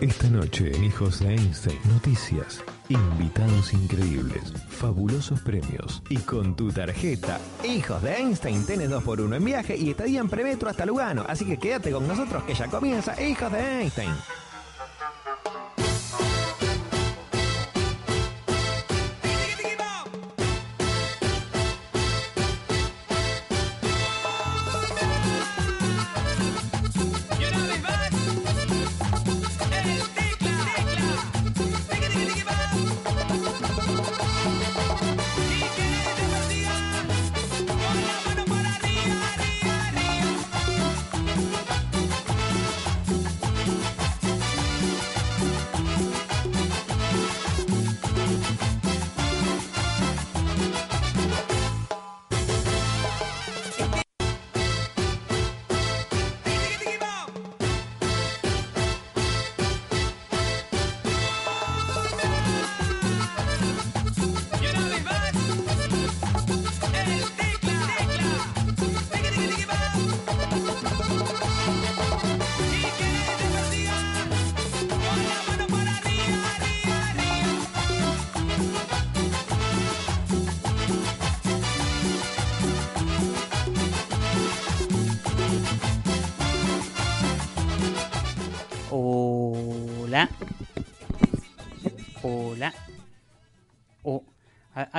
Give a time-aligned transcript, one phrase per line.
[0.00, 7.40] Esta noche en Hijos de Einstein, noticias, invitados increíbles, fabulosos premios y con tu tarjeta
[7.64, 11.24] Hijos de Einstein, tenés dos por uno en viaje y estadía en premetro hasta Lugano.
[11.26, 14.12] Así que quédate con nosotros que ya comienza Hijos de Einstein.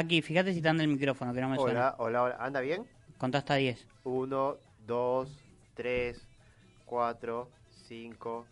[0.07, 1.95] Aquí, fíjate si está en el micrófono, que no me Hola, suena.
[1.97, 2.37] hola, hola.
[2.39, 2.87] ¿Anda bien?
[3.17, 3.85] Contá hasta 10.
[4.05, 4.57] 1,
[4.87, 6.27] 2, 3,
[6.85, 7.49] 4,
[7.89, 8.45] 5,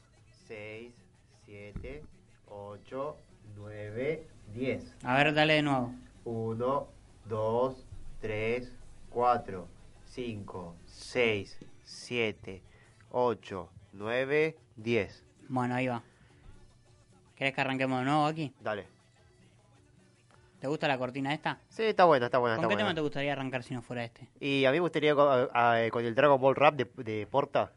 [0.49, 0.93] 6,
[1.45, 2.03] 7,
[2.49, 3.17] 8,
[3.55, 4.95] 9, 10.
[5.03, 5.93] A ver, dale de nuevo.
[6.25, 6.88] 1,
[7.29, 7.85] 2,
[8.19, 8.73] 3,
[9.09, 9.67] 4,
[10.07, 12.61] 5, 6, 7,
[13.11, 15.23] 8, 9, 10.
[15.47, 16.03] Bueno, ahí va.
[17.37, 18.53] ¿Querés que arranquemos de nuevo aquí?
[18.59, 18.94] Dale.
[20.65, 21.61] ¿Te gusta la cortina esta?
[21.69, 24.03] Sí, está buena, está buena, ¿Con está qué tema te gustaría arrancar si no fuera
[24.03, 24.27] este?
[24.39, 27.71] Y a mí me gustaría con, a- con el Dragon Ball Rap de, de Porta.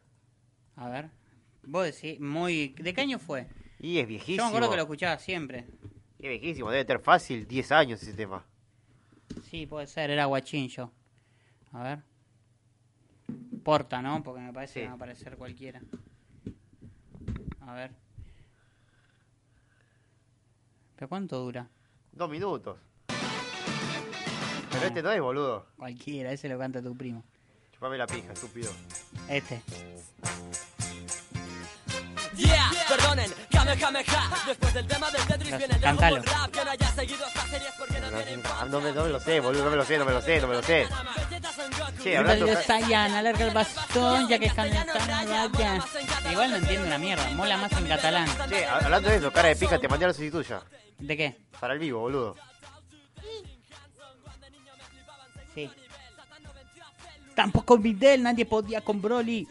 [0.75, 1.11] A ver.
[1.65, 2.69] Vos decís, muy...
[2.79, 3.47] ¿De qué año fue?
[3.79, 4.45] Y es Yo viejísimo.
[4.45, 5.67] me acuerdo que lo escuchaba siempre.
[6.19, 8.47] Es viejísimo, debe tener fácil 10 años ese tema.
[9.51, 10.91] Sí, puede ser, era guachín yo.
[11.73, 11.99] A ver.
[13.65, 14.23] Porta, ¿no?
[14.23, 14.81] Porque me parece Sí.
[14.81, 15.83] que va a aparecer cualquiera.
[17.61, 17.91] A ver.
[20.97, 21.69] ¿Pero cuánto dura?
[22.19, 22.77] Dos minutos.
[24.73, 25.67] Pero este no es, boludo.
[25.77, 27.23] Cualquiera, ese lo canta tu primo.
[27.73, 28.73] Chupame la pija, estúpido.
[29.29, 29.63] Este.
[32.35, 34.31] Yeah, perdonen, Kamehameha.
[34.49, 36.17] Después del tema del Tetris viene el Dragon Cántalo.
[36.17, 36.51] Ball Rap.
[36.51, 39.39] Que no haya seguido estas series porque no tienen no me, no me lo sé,
[39.39, 40.89] boludo, no me lo sé, no me lo sé, no me lo sé.
[42.03, 42.47] Che, hablando...
[42.47, 45.85] de Saiyan, alarga el bastón, ya que Hamlet vaya.
[46.31, 48.29] Igual no entiendo una mierda, mola más en catalán.
[48.49, 50.63] Che, hablando de eso, cara de pija, te mandé a la solicitud ya.
[50.99, 51.37] ¿De qué?
[51.61, 52.37] Para el vivo, boludo.
[55.55, 55.71] Sí.
[57.35, 59.49] Tampoco Videl, nadie podía con Broly.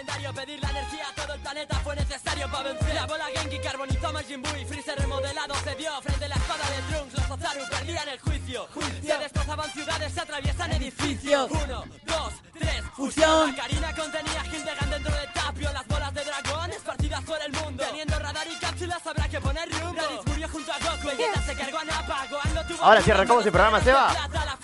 [0.00, 2.94] Legendario, pedir la energía a todo el planeta fue necesario para vencer.
[2.94, 6.64] La bola Genki carbonizó Majin Buu y Freezer remodelado se dio frente a la espada
[6.70, 7.14] de Trunks.
[7.14, 8.68] Los Ozaru perdían el juicio.
[9.02, 11.50] Se destrozaban ciudades, se atraviesan edificios.
[11.50, 13.52] Uno, dos, tres, fusión.
[13.52, 15.70] Karina contenía Hildegan dentro de Tapio.
[15.70, 17.84] Las bolas de dragón esparcidas por el mundo.
[17.84, 20.00] Teniendo radar y cápsulas habrá que poner rumbo.
[20.00, 21.08] Raditz murió junto a Goku.
[21.08, 22.26] Vegeta se cargó a Nappa.
[22.30, 22.82] Gohan lo tuvo.
[22.82, 24.14] Ahora sí arrancamos el programa, Seba.
[24.14, 24.56] La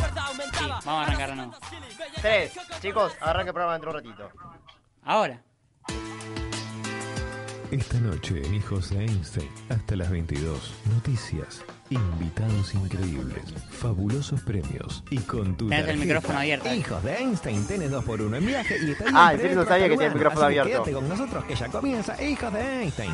[0.58, 1.54] Sí, vamos a arrancar nuevo.
[2.22, 4.45] Tres, chicos, arranca el programa dentro de un ratito.
[5.06, 5.40] Ahora.
[7.70, 15.18] Esta noche en Hijos de Einstein, hasta las 22, noticias, invitados increíbles, fabulosos premios y
[15.18, 16.74] con tu Tenés el micrófono abierto.
[16.74, 19.84] Hijos de Einstein, tenés dos por uno en viaje y Ah, en serio no sabía
[19.88, 20.70] que tenía el micrófono abierto.
[20.70, 23.12] Quédate con nosotros que ya comienza Hijos de Einstein.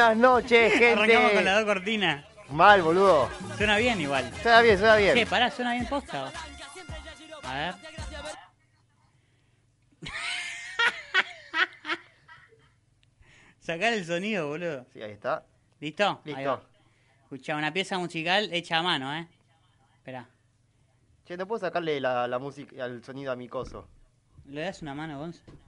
[0.00, 1.14] Buenas noches, gente.
[1.34, 2.24] Con las dos cortinas.
[2.48, 3.28] Mal, boludo.
[3.58, 4.32] Suena bien igual.
[4.40, 5.14] Suena bien, suena bien.
[5.14, 6.32] Che, pará, suena bien posta.
[7.42, 7.74] A ver.
[13.60, 14.86] Sacar el sonido, boludo.
[14.90, 15.44] Sí, ahí está.
[15.80, 16.22] ¿Listo?
[16.24, 16.64] Listo.
[17.24, 19.28] Escucha, una pieza musical hecha a mano, ¿eh?
[19.96, 20.30] Esperá.
[21.26, 23.86] Che, no puedo sacarle la, música al sonido a mi coso.
[24.46, 25.58] ¿Le das una mano, Gonzalo?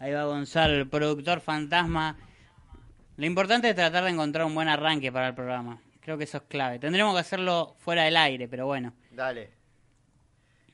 [0.00, 2.16] Ahí va Gonzalo, el productor fantasma
[3.16, 5.80] lo importante es tratar de encontrar un buen arranque para el programa.
[6.00, 6.78] Creo que eso es clave.
[6.78, 8.92] Tendremos que hacerlo fuera del aire, pero bueno.
[9.10, 9.50] Dale.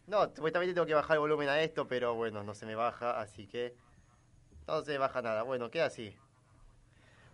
[0.07, 3.19] No, supuestamente tengo que bajar el volumen a esto, pero bueno, no se me baja,
[3.21, 3.75] así que
[4.67, 5.43] no se me baja nada.
[5.43, 6.15] Bueno, queda así.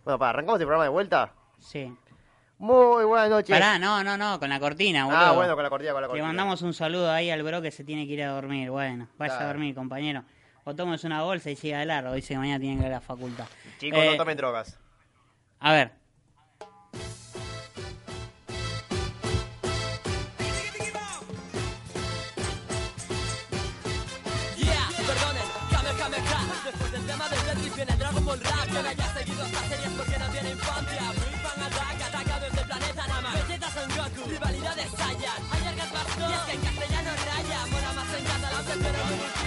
[0.05, 1.33] Bueno, para, arrancamos el programa de vuelta.
[1.59, 1.93] Sí.
[2.59, 3.49] Muy buenas noches.
[3.49, 5.19] Pará, no, no, no, con la cortina, boludo.
[5.19, 6.27] ah, bueno, con la cortina, con la Le cortina.
[6.27, 8.69] mandamos un saludo ahí al bro que se tiene que ir a dormir.
[8.69, 10.23] Bueno, vaya a dormir, compañero.
[10.65, 12.13] O tomes una bolsa y siga de largo.
[12.13, 13.45] Dice que mañana tiene que ir a la facultad.
[13.79, 14.77] Chicos, Eh, no tomen drogas.
[15.59, 15.99] A ver.
[26.65, 29.89] Después del tema de Tetris viene Dragon Ball Rap Que no haya seguido estas series
[29.97, 34.29] porque no tiene infancia Big Bang Attack, ataca desde el planeta Nama Vegeta Son Goku,
[34.29, 38.23] rivalidad de Saiyan Ayer Gat Bastón, y es que en castellano raya Mola más en
[38.25, 39.38] catalán, pero muy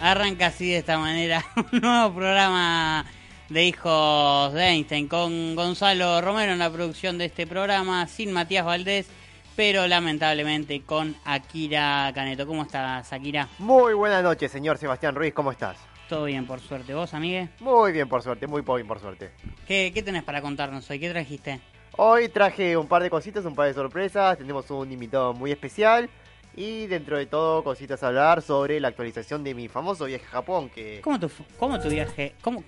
[0.00, 3.04] Arranca así de esta manera un nuevo programa
[3.48, 8.64] de Hijos de Einstein con Gonzalo Romero en la producción de este programa, sin Matías
[8.64, 9.08] Valdés,
[9.56, 12.46] pero lamentablemente con Akira Caneto.
[12.46, 13.48] ¿Cómo estás, Akira?
[13.58, 15.78] Muy buenas noches, señor Sebastián Ruiz, ¿cómo estás?
[16.08, 16.94] Todo bien, por suerte.
[16.94, 17.48] ¿Vos, amigue?
[17.58, 19.32] Muy bien, por suerte, muy bien, por suerte.
[19.66, 21.00] ¿Qué, qué tenés para contarnos hoy?
[21.00, 21.60] ¿Qué trajiste?
[21.96, 26.10] Hoy traje un par de cositas, un par de sorpresas, tenemos un invitado muy especial
[26.54, 30.28] y dentro de todo cositas a hablar sobre la actualización de mi famoso viaje a
[30.28, 31.00] Japón, que...
[31.02, 32.34] ¿Cómo tu, cómo tu viaje?
[32.42, 32.62] ¿Cómo,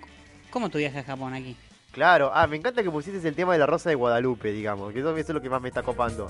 [0.51, 1.55] ¿Cómo tu viaje a Japón aquí?
[1.93, 5.01] Claro, ah, me encanta que pusiste el tema de la Rosa de Guadalupe, digamos, que
[5.01, 6.29] eso es lo que más me está copando.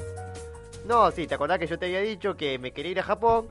[0.86, 3.48] No, sí, te acordás que yo te había dicho que me quería ir a Japón,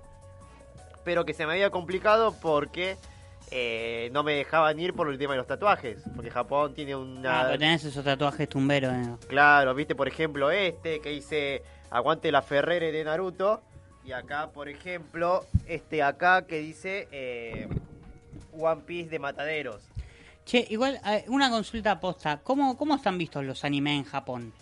[1.04, 2.98] pero que se me había complicado porque
[3.52, 7.42] eh, no me dejaban ir por el tema de los tatuajes, porque Japón tiene una...
[7.42, 8.94] Ah, pero tenés esos tatuajes tumberos.
[8.94, 9.28] eh.
[9.28, 11.62] Claro, viste, por ejemplo, este que dice
[11.92, 13.62] Aguante la Ferrere de Naruto.
[14.04, 17.68] Y acá, por ejemplo, este acá que dice eh,
[18.58, 19.84] One Piece de Mataderos.
[20.48, 22.40] Che, igual, eh, una consulta posta.
[22.42, 24.54] ¿Cómo, ¿Cómo están vistos los animes en Japón?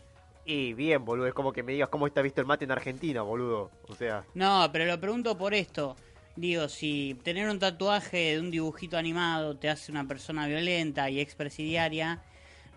[0.43, 3.21] Y bien, boludo, es como que me digas cómo está visto el mate en Argentina,
[3.21, 3.69] boludo.
[3.87, 5.95] O sea, No, pero lo pregunto por esto.
[6.35, 11.19] Digo, si tener un tatuaje de un dibujito animado te hace una persona violenta y
[11.19, 12.21] expresidiaria,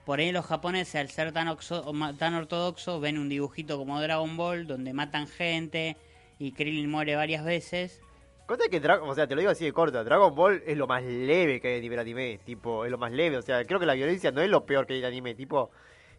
[0.05, 4.37] por ahí los japoneses, al ser tan, oxo- tan ortodoxos, ven un dibujito como Dragon
[4.37, 5.97] Ball, donde matan gente
[6.39, 8.01] y Krillin muere varias veces.
[8.49, 11.05] Cosa que o sea, te lo digo así de corta, Dragon Ball es lo más
[11.05, 13.85] leve que hay a nivel anime, tipo, es lo más leve, o sea, creo que
[13.85, 15.71] la violencia no es lo peor que hay en anime, tipo,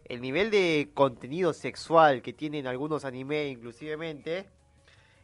[0.04, 4.46] el nivel de contenido sexual que tienen algunos anime inclusivemente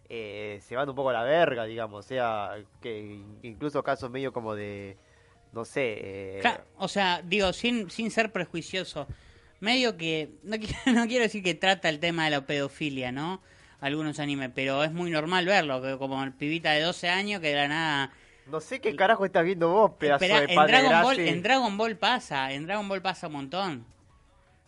[0.09, 4.33] eh, se van un poco a la verga, digamos, o sea, que incluso casos medio
[4.33, 4.97] como de,
[5.53, 6.43] no sé, eh,
[6.77, 9.07] o sea, digo, sin, sin ser prejuicioso,
[9.61, 10.57] medio que, no
[10.93, 13.41] no quiero decir que trata el tema de la pedofilia, ¿no?
[13.87, 17.51] Algunos animes, pero es muy normal verlo, que como el pibita de 12 años que
[17.51, 18.11] de la nada...
[18.47, 21.29] no sé qué carajo estás viendo vos, pedazo Esperá, de en, Dragon Ball, grase.
[21.31, 23.87] en Dragon Ball pasa, en Dragon Ball pasa un montón.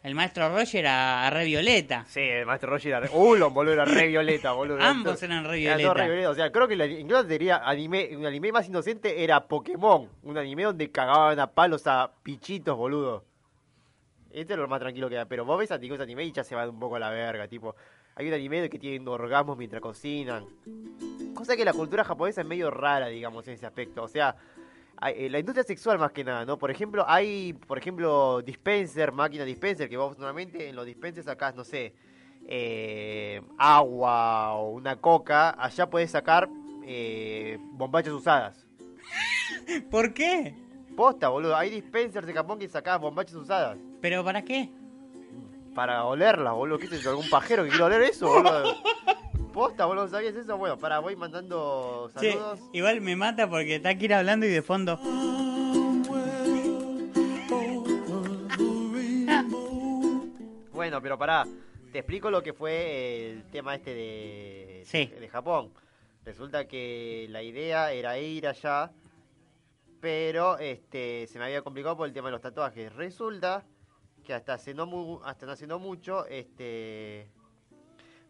[0.04, 2.04] El maestro Roger a, a re violeta.
[2.06, 3.08] Sí, el maestro Roger era re...
[3.12, 4.78] Ulon, boludo, era re violeta, boludo.
[4.80, 5.94] Ambos eran re Eran violeta.
[5.94, 6.30] re violeta.
[6.30, 10.08] O sea, creo que la, incluso diría anime, un anime más inocente era Pokémon.
[10.22, 13.24] Un anime donde cagaban a palos a pichitos, boludo.
[14.30, 15.24] Este es lo más tranquilo que da.
[15.24, 17.48] Pero vos ves antiguos anime y ya se van un poco a la verga.
[17.48, 17.74] Tipo,
[18.18, 20.44] hay un anime que tienen orgasmos mientras cocinan.
[21.34, 24.02] Cosa que la cultura japonesa es medio rara, digamos, en ese aspecto.
[24.02, 24.34] O sea,
[25.06, 26.58] eh, la industria sexual más que nada, ¿no?
[26.58, 31.54] Por ejemplo, hay, por ejemplo, dispenser, máquina dispenser, que vos normalmente en los dispensers sacás,
[31.54, 31.94] no sé,
[32.48, 35.50] eh, agua o una coca.
[35.50, 36.48] Allá podés sacar
[36.84, 38.66] eh, bombachas usadas.
[39.92, 40.56] ¿Por qué?
[40.96, 41.54] Posta, boludo.
[41.54, 43.78] Hay dispensers de Japón que sacás bombachas usadas.
[44.00, 44.72] ¿Pero para qué?
[45.78, 46.76] Para olerlas, boludo.
[46.76, 47.10] ¿Qué es eso?
[47.10, 48.74] ¿Algún pajero que quiere oler eso, boludo?
[49.52, 50.08] Posta, boludo.
[50.08, 50.58] ¿Sabías eso?
[50.58, 52.58] Bueno, para, voy mandando saludos.
[52.72, 54.98] igual me mata porque está aquí hablando y de fondo...
[60.72, 61.46] Bueno, pero pará,
[61.92, 65.06] te explico lo que fue el tema este de, Sí.
[65.06, 65.70] de Japón.
[66.24, 68.90] Resulta que la idea era ir allá,
[70.00, 72.92] pero este se me había complicado por el tema de los tatuajes.
[72.96, 73.64] Resulta
[74.28, 77.30] que hasta hace no, mu- hasta no hace no mucho, este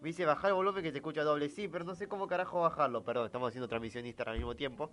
[0.00, 1.48] Me dice bajar el volumen que se escucha doble.
[1.48, 3.02] Sí, pero no sé cómo carajo bajarlo.
[3.02, 4.92] Perdón, estamos haciendo transmisión Instagram al mismo tiempo.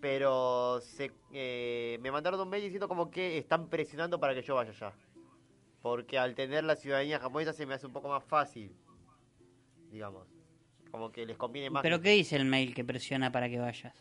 [0.00, 4.56] Pero se, eh, me mandaron un mail diciendo como que están presionando para que yo
[4.56, 4.92] vaya allá.
[5.82, 8.74] Porque al tener la ciudadanía japonesa se me hace un poco más fácil.
[9.92, 10.26] Digamos.
[10.90, 11.82] Como que les conviene más.
[11.82, 13.94] ¿Pero qué dice el mail que presiona para que vayas?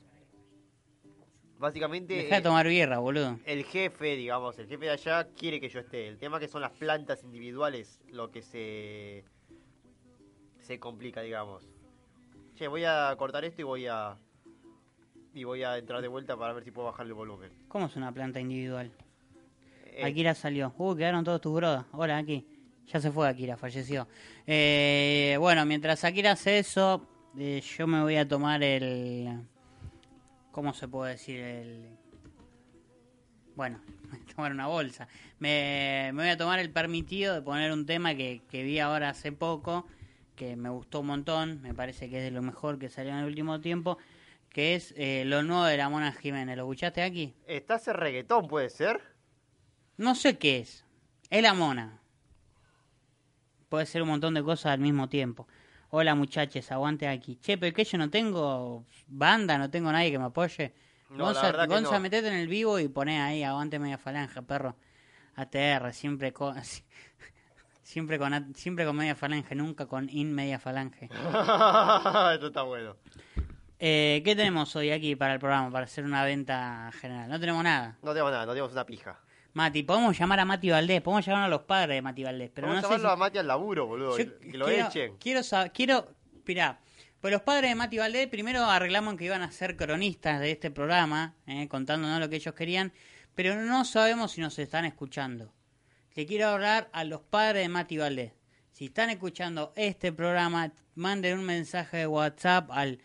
[1.59, 2.15] Básicamente.
[2.15, 3.37] Deja de tomar birra, boludo.
[3.45, 6.07] el jefe, digamos, el jefe de allá quiere que yo esté.
[6.07, 9.25] El tema que son las plantas individuales lo que se
[10.61, 11.67] se complica, digamos.
[12.55, 14.15] Che, voy a cortar esto y voy a
[15.33, 17.51] y voy a entrar de vuelta para ver si puedo bajar el volumen.
[17.67, 18.91] ¿Cómo es una planta individual?
[19.85, 20.73] Eh, Akira salió.
[20.77, 21.85] Uh, quedaron todos tus brodas.
[21.91, 22.45] Hola, aquí.
[22.87, 24.07] Ya se fue Akira, falleció.
[24.47, 27.05] Eh, bueno, mientras Akira hace eso,
[27.37, 29.41] eh, yo me voy a tomar el...
[30.59, 31.39] ¿Cómo se puede decir?
[31.39, 31.97] El...
[33.55, 33.79] Bueno,
[34.35, 35.07] tomar una bolsa.
[35.39, 39.07] Me, me voy a tomar el permitido de poner un tema que, que vi ahora
[39.07, 39.87] hace poco,
[40.35, 43.19] que me gustó un montón, me parece que es de lo mejor que salió en
[43.19, 43.99] el último tiempo,
[44.49, 46.57] que es eh, lo nuevo de la Mona Jiménez.
[46.57, 47.33] ¿Lo escuchaste aquí?
[47.47, 48.99] ¿Está ese reggaetón, puede ser?
[49.95, 50.83] No sé qué es.
[51.29, 52.01] Es la mona.
[53.69, 55.47] Puede ser un montón de cosas al mismo tiempo.
[55.91, 57.37] Hola muchachos, aguante aquí.
[57.41, 60.71] Che, pero que yo no tengo banda, no tengo nadie que me apoye.
[61.09, 61.99] No, Gonza, no.
[61.99, 64.75] metete en el vivo y poné ahí, aguante media falange, perro.
[65.35, 66.55] ATR, siempre con...
[67.81, 71.05] Siempre con, siempre con media falange, nunca con in media falange.
[72.33, 72.95] Esto está bueno.
[73.79, 77.27] Eh, ¿Qué tenemos hoy aquí para el programa, para hacer una venta general?
[77.29, 77.97] No tenemos nada.
[78.03, 79.19] No tenemos nada, no tenemos una pija.
[79.53, 82.67] Mati, podemos llamar a Mati Valdés, podemos llamar a los padres de Mati Valdés, pero
[82.67, 83.05] no sé si...
[83.05, 84.17] a Mati al laburo, boludo.
[84.17, 85.17] Yo que lo quiero, echen.
[85.17, 86.07] Quiero saber, quiero,
[86.45, 86.79] mirá,
[87.19, 90.71] pues los padres de Mati Valdés primero arreglamos que iban a ser cronistas de este
[90.71, 92.93] programa, eh, contándonos lo que ellos querían,
[93.35, 95.53] pero no sabemos si nos están escuchando.
[96.15, 98.33] Le quiero hablar a los padres de Mati Valdés.
[98.71, 102.99] Si están escuchando este programa, manden un mensaje de WhatsApp al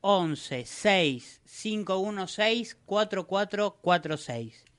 [0.00, 4.69] 11 6 516 4446.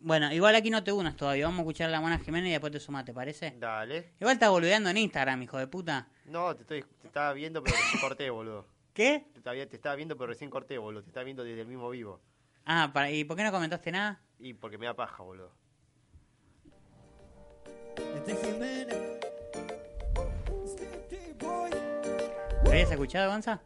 [0.04, 1.44] Bueno, igual aquí no te unas todavía.
[1.46, 3.54] Vamos a escuchar a la Mona Jiménez y después te sumás, ¿te parece?
[3.56, 4.12] Dale.
[4.20, 6.08] Igual estás boludeando en Instagram, hijo de puta.
[6.24, 8.66] No, te, estoy, te estaba viendo, pero recién corté, boludo.
[8.94, 9.26] ¿Qué?
[9.32, 11.02] Te estaba, te estaba viendo, pero recién corté, boludo.
[11.02, 12.20] Te estaba viendo desde el mismo vivo.
[12.64, 14.20] Ah, para- ¿y por qué no comentaste nada?
[14.40, 15.52] Y porque me da paja, boludo.
[22.64, 23.60] ¿Lo habías escuchado, Gonza?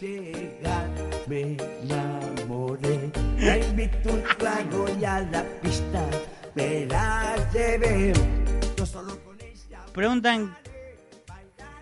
[0.00, 0.88] llegar
[1.26, 1.56] me.
[3.50, 6.08] La invito un trago y a la pista
[6.54, 8.12] me la llevé.
[8.76, 10.56] Yo solo con ella Preguntan,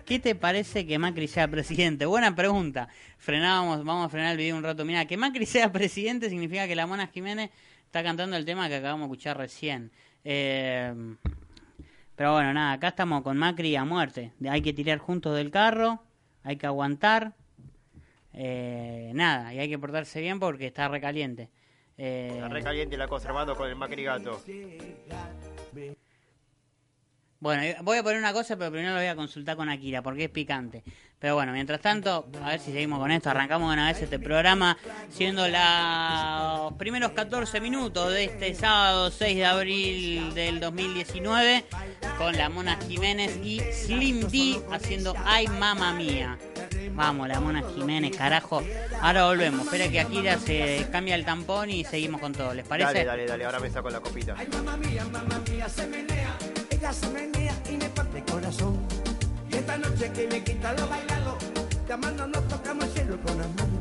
[0.03, 2.07] ¿qué te parece que Macri sea presidente?
[2.07, 2.89] Buena pregunta.
[3.19, 4.83] Frenábamos, vamos a frenar el video un rato.
[4.83, 7.51] Mira, que Macri sea presidente significa que la Mona Jiménez
[7.85, 9.91] está cantando el tema que acabamos de escuchar recién.
[10.23, 10.91] Eh,
[12.15, 14.33] pero bueno, nada, acá estamos con Macri a muerte.
[14.49, 16.01] Hay que tirar juntos del carro,
[16.43, 17.35] hay que aguantar.
[18.33, 21.51] Eh, nada, y hay que portarse bien porque está recaliente.
[22.01, 24.39] Eh, Está re caliente la cosa, hermano, con el Macri gato.
[27.41, 30.01] Bueno, y voy a poner una cosa, pero primero lo voy a consultar con Akira,
[30.01, 30.83] porque es picante.
[31.19, 33.29] Pero bueno, mientras tanto, a ver si seguimos con esto.
[33.29, 34.77] Arrancamos de una vez este programa,
[35.09, 41.65] siendo los primeros 14 minutos de este sábado 6 de abril del 2019,
[42.17, 46.37] con la Mona Jiménez y Slim D haciendo Ay Mamma Mía.
[46.91, 48.61] Vamos, la Mona Jiménez, carajo.
[49.01, 49.65] Ahora volvemos.
[49.65, 52.53] Espera que Akira se cambia el tampón y seguimos con todo.
[52.53, 52.93] ¿Les parece?
[52.93, 53.45] Dale, dale, dale.
[53.45, 54.35] Ahora me saco la copita.
[54.51, 56.37] mamá mía, mamá mía, se menea,
[56.79, 58.77] ella se menea y me parte el corazón.
[59.51, 61.37] Y esta noche que me quita lo bailado,
[61.87, 63.79] llamando nos tocamos el cielo con las manos.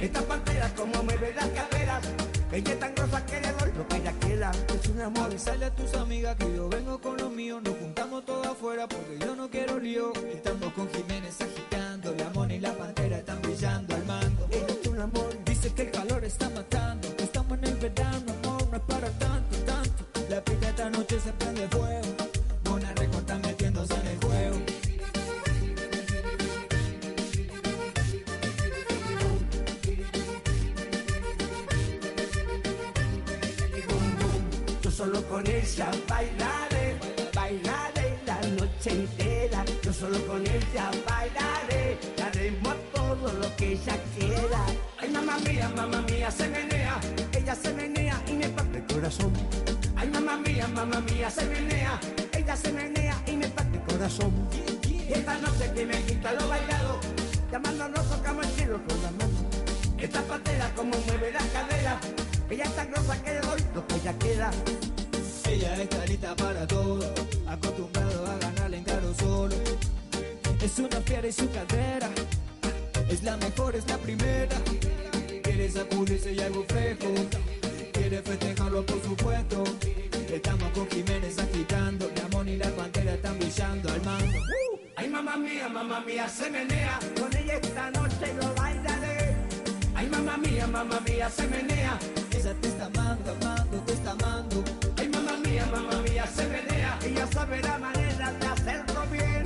[0.00, 2.02] Esta pantera como mueve las caderas,
[2.50, 5.24] ella es tan grosa que le doy lo que ella quiera, es un amor.
[5.26, 9.18] Avisale a tus amigas que yo vengo con los míos, nos juntamos todos afuera porque
[9.20, 10.12] yo no quiero lío.
[10.32, 14.48] Estamos con Jiménez agitando, la mona y la pantera están brillando al mango.
[14.50, 16.81] Ella es un amor, Dice que el calor está matando,
[35.46, 39.64] ella bailaré, eh, bailaré la noche entera.
[39.82, 44.64] Yo solo con ella bailaré, eh, daremos todo lo que ella quiera.
[44.98, 47.00] Ay, mamá mía, mamá mía, se menea,
[47.32, 49.32] ella se menea y me parte el corazón.
[49.96, 52.00] Ay, mamá mía, mamá mía, se menea,
[52.36, 54.32] ella se menea y me parte el corazón.
[54.88, 57.00] Y esta noche que me quita lo bailado,
[57.50, 59.32] llamando a llamándonos tocamos el cielo con la mano.
[59.98, 62.00] Esta patera como mueve la cadera,
[62.50, 64.50] ella es tan grosa que hoy lo que ella queda.
[65.52, 67.12] Ella está lista para todo,
[67.46, 69.54] acostumbrado a ganarle en caro solo.
[70.62, 72.08] Es una fiera y su cadera,
[73.10, 74.56] es la mejor, es la primera.
[75.42, 77.08] Quiere sacudirse y algo fresco,
[77.92, 79.64] quiere festejarlo por supuesto.
[80.32, 84.38] Estamos con Jiménez agitando, Ramón y la pantera están brillando al mando.
[84.96, 89.36] Ay mamá mía, mamá mía se menea, con ella esta noche lo bailaré.
[89.94, 91.98] Ay mamá mía, mamá mía se menea,
[92.30, 94.64] Ella te está amando, amando, te está amando.
[94.96, 95.08] Ay
[95.60, 99.44] mamá mía se menea, ella sabe la manera de hacerlo bien.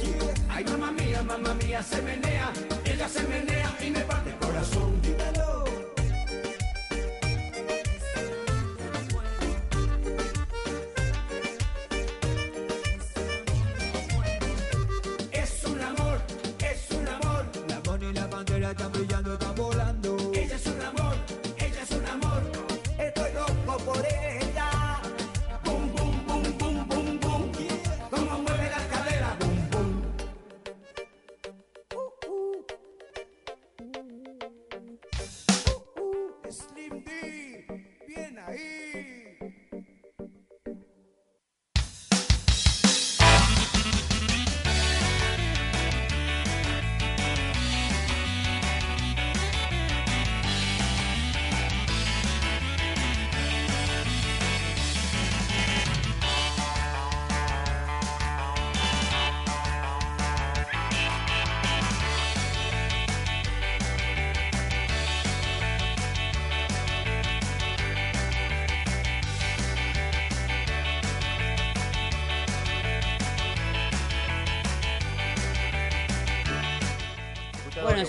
[0.49, 2.53] Ay mamá mía, mamá mía se menea,
[2.85, 5.01] ella se menea y me parte el corazón.
[5.03, 5.65] Dímelo.
[15.33, 16.19] Es un amor,
[16.61, 18.93] es un amor, Ramón y la pantera están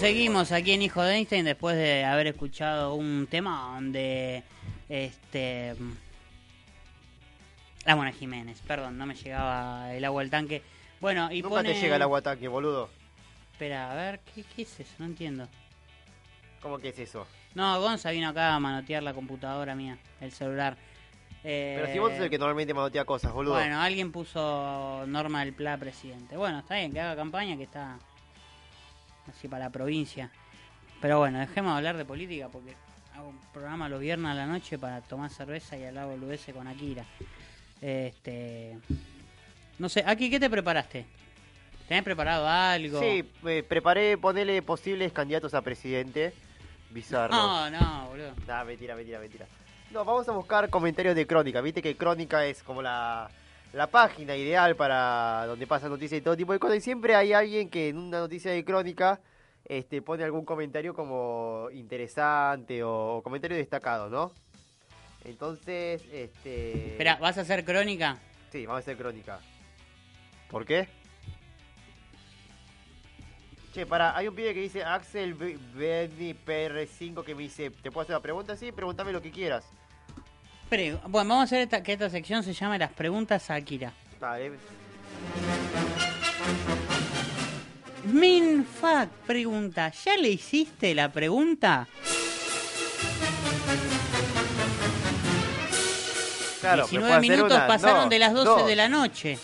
[0.08, 4.42] seguimos aquí en Hijo de Einstein después de haber escuchado un tema donde
[4.88, 5.76] este
[7.84, 10.62] la Mona Jiménez, perdón, no me llegaba el agua al tanque.
[11.02, 12.90] Bueno, y Nunca pone te llega el agua tanque, boludo.
[13.52, 14.94] Espera, a ver, ¿qué, qué es eso?
[15.00, 15.50] No entiendo.
[16.62, 17.28] ¿Cómo que es eso?
[17.54, 20.78] No, Gonza vino acá a manotear la computadora mía, el celular.
[21.44, 23.56] Eh, Pero si vos sos el que normalmente manotea cosas, boludo.
[23.56, 26.38] Bueno, alguien puso Norma del Pla presidente.
[26.38, 28.00] Bueno, está bien, que haga campaña, que está
[29.30, 30.32] así para la provincia.
[31.02, 32.74] Pero bueno, dejemos de hablar de política porque
[33.16, 36.68] hago un programa los viernes a la noche para tomar cerveza y hablar boludeces con
[36.68, 37.06] Akira.
[37.82, 38.78] Este.
[39.80, 41.06] No sé, Aki, ¿qué te preparaste?
[41.88, 43.00] ¿Tenés preparado algo?
[43.00, 46.34] Sí, eh, preparé ponerle posibles candidatos a presidente.
[46.90, 47.34] Bizarro.
[47.34, 48.34] No, no, boludo.
[48.48, 49.46] Nah, mentira, mentira, mentira.
[49.92, 51.62] No, vamos a buscar comentarios de Crónica.
[51.62, 53.30] Viste que Crónica es como la,
[53.78, 56.78] la página ideal para donde pasan noticias y todo tipo de cosas.
[56.78, 59.22] Y siempre hay alguien que en una noticia de Crónica
[59.66, 64.32] este, pone algún comentario como interesante o, comentario destacado, ¿no?
[65.26, 66.92] Entonces, este...
[66.92, 68.18] Espera, ¿vas a hacer crónica?
[68.52, 69.40] Sí, vamos a hacer Crónica.
[70.50, 70.88] ¿Por qué?
[73.74, 78.04] Che, para, hay un pibe que dice Axel Benny PR5 que me dice, ¿te puedo
[78.04, 78.56] hacer una pregunta?
[78.56, 79.66] Sí, pregúntame lo que quieras.
[80.70, 83.94] Pre- bueno, vamos a hacer esta, que esta sección se llame las preguntas a Akira.
[84.20, 84.52] Vale.
[88.06, 91.88] Minfac pregunta, ¿ya le hiciste la pregunta?
[96.62, 97.68] Claro, me 19 puedo hacer minutos una.
[97.68, 98.68] pasaron No, de las 12 no.
[98.68, 99.38] de la noche.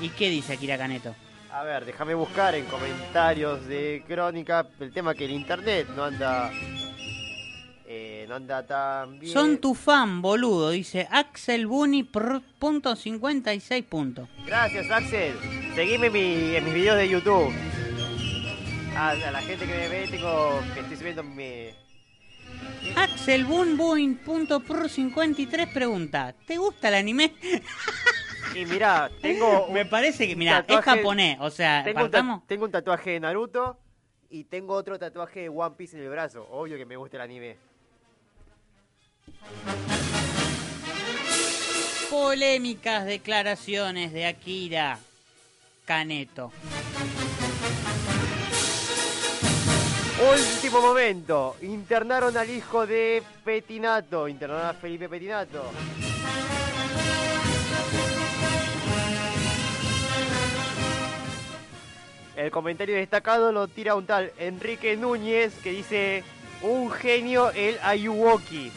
[0.00, 1.14] ¿Y qué dice Akira Caneto?
[1.50, 6.50] A ver, déjame buscar en comentarios de Crónica el tema que el internet no anda...
[8.28, 9.32] no anda tan bien.
[9.32, 14.28] Son tu fan, boludo, dice Axel pr- punto 56 puntos.
[14.46, 15.34] Gracias, Axel.
[15.74, 17.52] Seguime en, mi- en mis videos de YouTube.
[18.96, 21.68] A, a la gente que me ve, tengo que estoy subiendo mi...
[22.96, 27.34] Axel Boon Boing punto pr 53 pregunta, ¿te gusta el anime?
[28.54, 29.68] Y mirá, tengo...
[29.72, 32.10] Me parece que, mira, es japonés, o sea, un,
[32.46, 33.78] tengo un tatuaje de Naruto
[34.30, 36.46] y tengo otro tatuaje de One Piece en el brazo.
[36.50, 37.56] Obvio que me gusta el anime.
[42.10, 44.98] Polémicas declaraciones de Akira
[45.84, 46.52] Caneto.
[50.20, 51.56] Último momento.
[51.62, 54.26] Internaron al hijo de Petinato.
[54.26, 55.70] Internaron a Felipe Petinato.
[62.36, 66.24] El comentario destacado lo tira un tal Enrique Núñez que dice
[66.62, 68.70] un genio el Ayuwoki.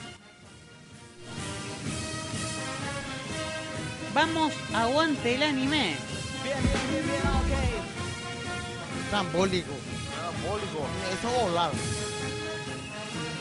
[4.14, 5.96] Vamos, aguante el anime.
[6.44, 9.10] Bien, bien, bien, bien, ok.
[9.10, 9.72] Trambólico.
[10.16, 10.88] Trambólico.
[11.14, 11.72] Eso volar.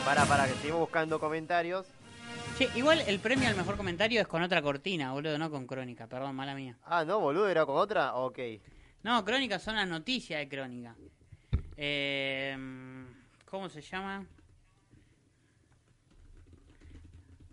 [0.05, 1.87] Para, para, que seguimos buscando comentarios.
[2.57, 6.07] Che, igual el premio al mejor comentario es con otra cortina, boludo, no con crónica,
[6.07, 6.77] perdón, mala mía.
[6.85, 8.15] Ah, no, boludo, era con otra.
[8.15, 8.39] Ok.
[9.03, 10.95] No, crónica son las noticias de crónica.
[11.75, 12.55] Eh,
[13.45, 14.25] ¿Cómo se llama?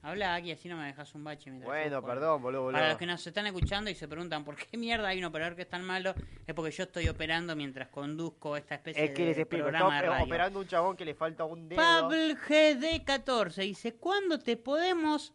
[0.02, 1.50] Habla aquí, así no me dejas un bache.
[1.50, 2.72] mientras Bueno, perdón, boludo, boludo.
[2.78, 5.56] Para los que nos están escuchando y se preguntan por qué mierda hay un operador
[5.56, 6.14] que es tan malo,
[6.46, 10.00] es porque yo estoy operando mientras conduzco esta especie Es que les de explico, programa
[10.00, 10.24] de radio.
[10.24, 11.76] operando un chabón que le falta un dedo.
[11.82, 12.16] Pablo
[12.48, 15.32] GD14 dice, ¿cuándo te podemos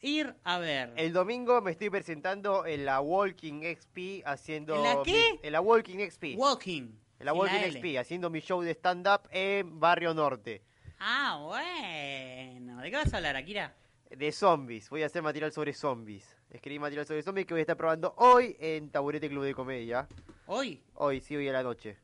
[0.00, 0.92] ir a ver?
[0.96, 4.76] El domingo me estoy presentando en la Walking XP haciendo...
[4.76, 5.32] ¿En la qué?
[5.32, 6.24] mi- en la Walking XP.
[6.36, 6.82] Walking.
[7.18, 7.72] en la Walking la.
[7.72, 10.62] XP, haciendo mi show de stand-up en Barrio Norte.
[11.00, 12.80] Ah, bueno.
[12.80, 13.74] ¿De qué vas a hablar, Akira?
[14.16, 14.88] De zombies.
[14.88, 16.38] Voy a hacer material sobre zombies.
[16.48, 20.08] Escribí material sobre zombies que voy a estar probando hoy en Taburete Club de Comedia.
[20.46, 20.82] ¿Hoy?
[20.94, 21.98] Hoy, sí, hoy a la noche.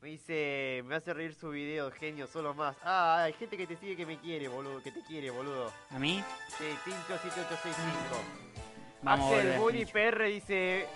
[0.00, 2.76] Me dice, me hace reír su video, genio, solo más.
[2.82, 5.70] Ah, hay gente que te sigue que me quiere, boludo, que te quiere, boludo.
[5.90, 6.24] ¿A mí?
[6.48, 7.82] Sí, Tincho 7865.
[9.02, 9.92] Vamos a Axel Tincho.
[9.92, 10.86] PR dice,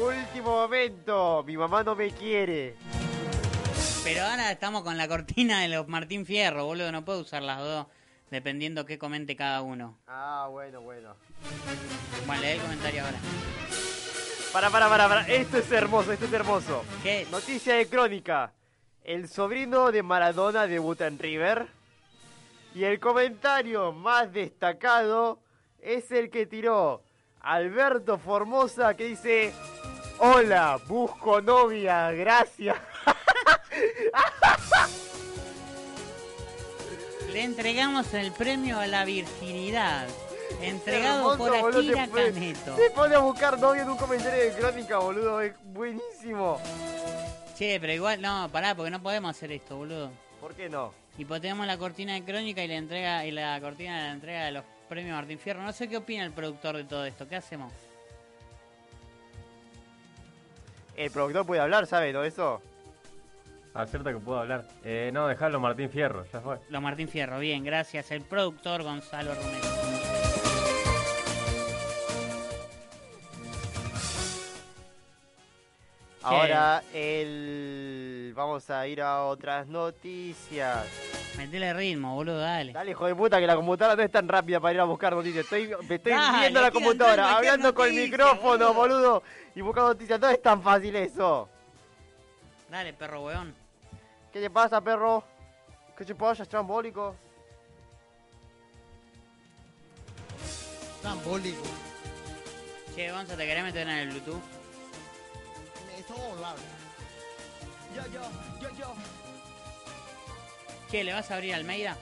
[0.00, 2.76] último momento, mi mamá no me quiere.
[4.04, 6.92] Pero ahora estamos con la cortina de los Martín Fierro, boludo.
[6.92, 7.86] No puedo usar las dos,
[8.34, 9.96] dependiendo qué comente cada uno.
[10.08, 11.14] Ah, bueno, bueno.
[12.26, 13.18] Bueno, lee el comentario ahora.
[14.52, 15.28] Para, para, para, para.
[15.28, 16.84] Esto es hermoso, esto es hermoso.
[17.04, 17.28] ¿Qué?
[17.30, 18.52] Noticia de crónica.
[19.04, 21.68] El sobrino de Maradona debuta en River.
[22.74, 25.38] Y el comentario más destacado
[25.80, 27.02] es el que tiró
[27.40, 29.52] Alberto Formosa que dice,
[30.18, 32.76] hola, busco novia, gracias.
[37.34, 40.06] Le entregamos el premio a la virginidad.
[40.62, 42.76] Entregado Hermoso, por Akira Caneto.
[42.76, 45.40] Se pone a buscar novia en un comentario de crónica, boludo.
[45.40, 46.60] Es buenísimo.
[47.58, 50.12] Che, pero igual, no, pará, porque no podemos hacer esto, boludo.
[50.40, 50.94] ¿Por qué no?
[51.18, 54.44] Y tenemos la cortina de crónica y la entrega y la cortina de la entrega
[54.44, 55.60] de los premios Martín Fierro.
[55.60, 57.26] No sé qué opina el productor de todo esto.
[57.26, 57.72] ¿Qué hacemos?
[60.96, 62.12] El productor puede hablar, ¿sabe?
[62.12, 62.62] ¿No eso?
[63.74, 64.64] Acerta que puedo hablar.
[64.84, 66.60] Eh, no, dejarlo Martín Fierro, ya fue.
[66.68, 68.12] Los Martín Fierro, bien, gracias.
[68.12, 69.64] El productor Gonzalo Romero.
[76.22, 78.32] Ahora el...
[78.34, 80.86] vamos a ir a otras noticias.
[81.36, 82.72] Metele ritmo, boludo, dale.
[82.72, 85.12] Dale, hijo de puta, que la computadora no es tan rápida para ir a buscar
[85.12, 85.44] noticias.
[85.44, 88.74] Estoy, me estoy Dale, viendo la computadora, hablando con el micrófono, boludo.
[88.74, 89.22] boludo,
[89.56, 90.20] y buscando noticias.
[90.20, 91.48] No es tan fácil eso.
[92.70, 93.63] Dale, perro weón.
[94.34, 95.22] ¿Qué te pasa, perro?
[95.96, 97.14] ¿Qué te pasa, trambólico?
[101.00, 101.62] Trambólico.
[102.96, 104.42] Che, Gonza, ¿te querés meter en el Bluetooth?
[105.96, 106.56] Eso volar.
[107.94, 108.22] Yo, yo,
[108.60, 108.94] yo, yo.
[110.90, 111.96] Che, ¿le vas a abrir a Almeida?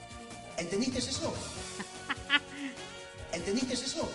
[0.56, 1.34] ¿Entendiste eso?
[3.32, 4.08] ¿Entendiste eso?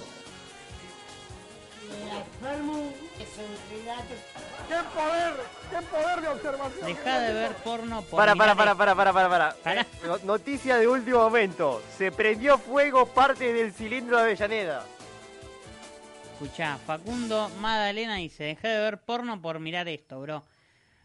[4.68, 5.34] ¡Qué poder!
[5.70, 6.86] ¡Qué poder de observación!
[6.86, 9.82] Deja de ver porno por Para, para, para, para, para, para, para.
[9.82, 11.82] Eh, no- Noticia de último momento.
[11.98, 14.84] Se prendió fuego parte del cilindro de Avellaneda.
[16.34, 20.44] Escuchá, Facundo Madalena dice, dejé de ver porno por mirar esto, bro.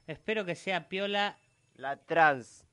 [0.06, 1.36] Espero que sea piola.
[1.76, 2.64] La trans.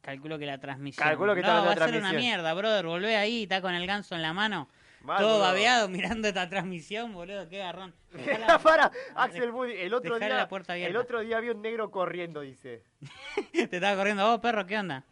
[0.00, 1.06] Calculo que la transmisión.
[1.06, 2.86] Calculo que no, está va la a ser una mierda, brother.
[2.86, 4.68] Volvé ahí, está con el ganso en la mano.
[5.04, 7.48] Mal, todo babeado mirando esta transmisión, boludo.
[7.48, 7.94] Qué garrón.
[8.62, 9.72] Para, Axel Bunny.
[9.72, 12.84] El otro dejale día, la el otro día vi un negro corriendo, dice.
[13.52, 15.04] Te estaba corriendo vos, perro, ¿qué onda?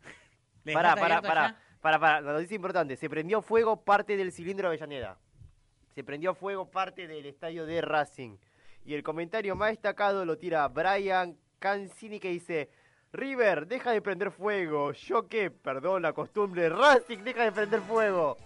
[0.64, 1.80] ¿Le Para, dejaste para, abierto para, ya?
[1.80, 2.20] para, para.
[2.20, 2.96] La noticia importante.
[2.96, 5.18] Se prendió fuego parte del cilindro de Avellaneda.
[5.94, 8.36] Se prendió fuego parte del estadio de Racing.
[8.84, 12.70] Y el comentario más destacado lo tira Brian Cancini que dice...
[13.12, 14.92] River, deja de prender fuego.
[14.92, 16.68] Yo qué, perdón la costumbre.
[16.68, 18.36] Racing, deja de prender fuego.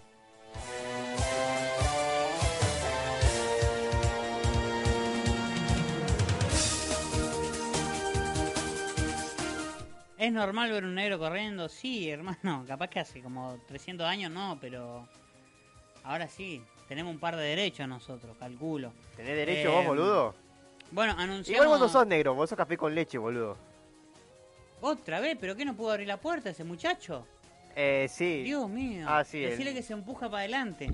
[10.21, 11.67] ¿Es normal ver un negro corriendo?
[11.67, 12.63] Sí, hermano.
[12.67, 15.07] Capaz que hace como 300 años no, pero...
[16.03, 16.63] Ahora sí.
[16.87, 18.93] Tenemos un par de derechos nosotros, calculo.
[19.15, 20.35] ¿Tenés derecho Eh, vos, boludo?
[20.91, 21.49] Bueno, anunciamos...
[21.65, 23.57] Igual vos no sos negro, vos sos café con leche, boludo.
[24.81, 25.37] ¿Otra vez?
[25.41, 27.25] ¿Pero qué no pudo abrir la puerta ese muchacho?
[27.75, 28.43] Eh, sí.
[28.43, 29.05] Dios mío.
[29.07, 30.91] Ah, sí, Decirle el- que se empuja para adelante.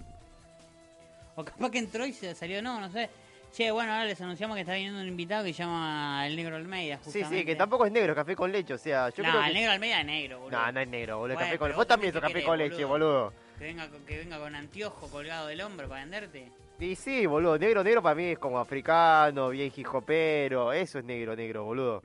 [1.35, 3.09] O capaz que entró y se salió, no, no sé.
[3.53, 6.55] Che, bueno, ahora les anunciamos que está viniendo un invitado que se llama el Negro
[6.57, 7.39] Almeida, Sí, justamente.
[7.39, 9.53] sí, que tampoco es negro, café con leche, o sea, yo no, creo el que...
[9.53, 10.59] Negro Almeida es negro, boludo.
[10.59, 12.57] No, no es negro, boludo, Bueno, café con Vos vos también sos café querés, con
[12.57, 13.23] leche, boludo.
[13.31, 13.33] boludo.
[13.57, 16.51] Que venga, con- que venga con anteojo colgado del hombro para venderte.
[16.79, 21.35] Y sí, boludo, negro, negro para mí es como africano, bien hijopero, eso es negro,
[21.35, 22.03] negro, boludo.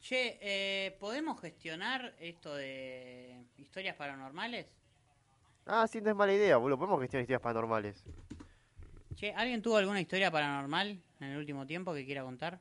[0.00, 4.66] Che, eh, ¿podemos gestionar esto de historias paranormales?
[5.66, 8.04] Ah, sí, no es mala idea, boludo, podemos gestionar historias paranormales.
[9.16, 12.60] Che, ¿alguien tuvo alguna historia paranormal en el último tiempo que quiera contar?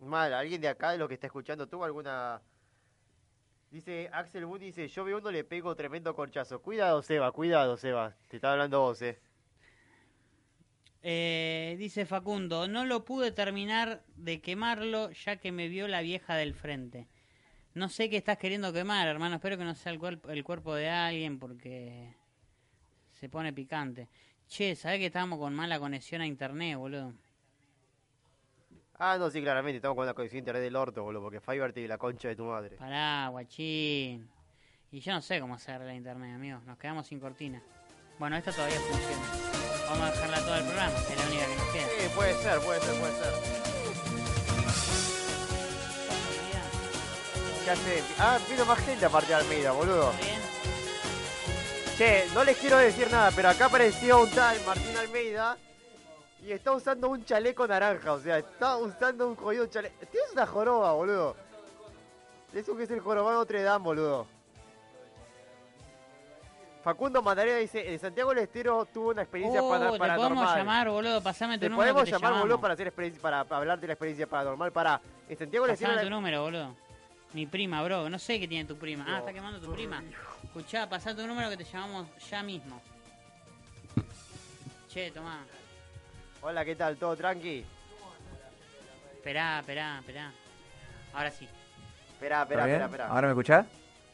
[0.00, 2.40] Mal, ¿alguien de acá de lo que está escuchando tuvo alguna...
[3.70, 6.62] Dice Axel Wood, dice, yo veo uno le pego tremendo corchazo.
[6.62, 8.14] Cuidado, Seba, cuidado, Seba.
[8.28, 9.20] Te está hablando vos, eh.
[11.06, 16.34] Eh, dice Facundo, no lo pude terminar de quemarlo ya que me vio la vieja
[16.34, 17.08] del frente.
[17.74, 19.34] No sé qué estás queriendo quemar, hermano.
[19.34, 22.14] Espero que no sea el, cuerpo el cuerpo de alguien porque
[23.20, 24.08] se pone picante.
[24.48, 27.12] Che, ¿sabés que estábamos con mala conexión a internet, boludo?
[28.98, 31.74] Ah, no, sí, claramente, estamos con la conexión de internet del orto, boludo, porque Fiverr
[31.74, 32.76] te la concha de tu madre.
[32.76, 34.26] Pará, guachín.
[34.90, 36.64] Y yo no sé cómo hacer la internet, amigos.
[36.64, 37.62] Nos quedamos sin cortina.
[38.18, 39.22] Bueno, esta todavía funciona.
[39.88, 41.86] Vamos a dejarla todo el programa, es la única que nos queda.
[41.88, 43.32] Sí, puede ser, puede ser, puede ser.
[47.64, 48.02] ¿Qué hace?
[48.18, 50.12] Ah, vino más gente aparte de Almeida, boludo.
[51.96, 55.56] Che, no les quiero decir nada, pero acá apareció un tal Martín Almeida
[56.42, 59.94] y está usando un chaleco naranja, o sea, está usando un jodido chaleco.
[60.10, 61.36] Tienes una joroba, boludo.
[62.52, 64.33] Eso que es el jorobado Notre Dame, boludo.
[66.84, 70.28] Facundo Matarena dice, en Santiago del Estero tuvo una experiencia Oh, para- te paranormal.
[70.36, 71.22] podemos llamar, boludo.
[71.22, 71.78] Pasame tu Te número.
[71.94, 74.70] podemos que te llamar, boludo, para, hacer experiencia, para hablar de la experiencia paranormal.
[74.70, 75.92] Para, en Santiago del Estero...
[75.92, 76.76] Pasame tu número, boludo.
[77.32, 78.10] Mi prima, bro.
[78.10, 79.04] No sé qué tiene tu prima.
[79.08, 80.02] Ah, está quemando tu prima.
[80.44, 82.80] Escuchá, pasá tu número que te llamamos ya mismo.
[84.92, 85.42] Che, tomá.
[86.42, 86.96] Hola, ¿qué tal?
[86.98, 87.64] ¿Todo tranqui?
[89.14, 90.32] Esperá, esperá, esperá.
[91.14, 91.48] Ahora sí.
[92.12, 93.06] Esperá, ¿Está esperá, esperá, esperá.
[93.08, 93.66] ¿Ahora me escuchás?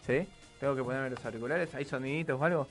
[0.06, 0.26] ¿Sí?
[0.60, 1.74] ¿Tengo que ponerme los auriculares?
[1.74, 2.66] ¿Hay soniditos o algo?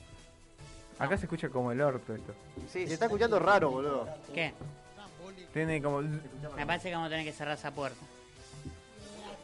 [0.98, 2.32] Acá se escucha como el orto esto.
[2.68, 4.08] Sí, se está escuchando raro, boludo.
[4.32, 4.52] ¿Qué?
[5.52, 6.00] Tiene como...
[6.02, 7.98] Me parece que vamos a tener que cerrar esa puerta.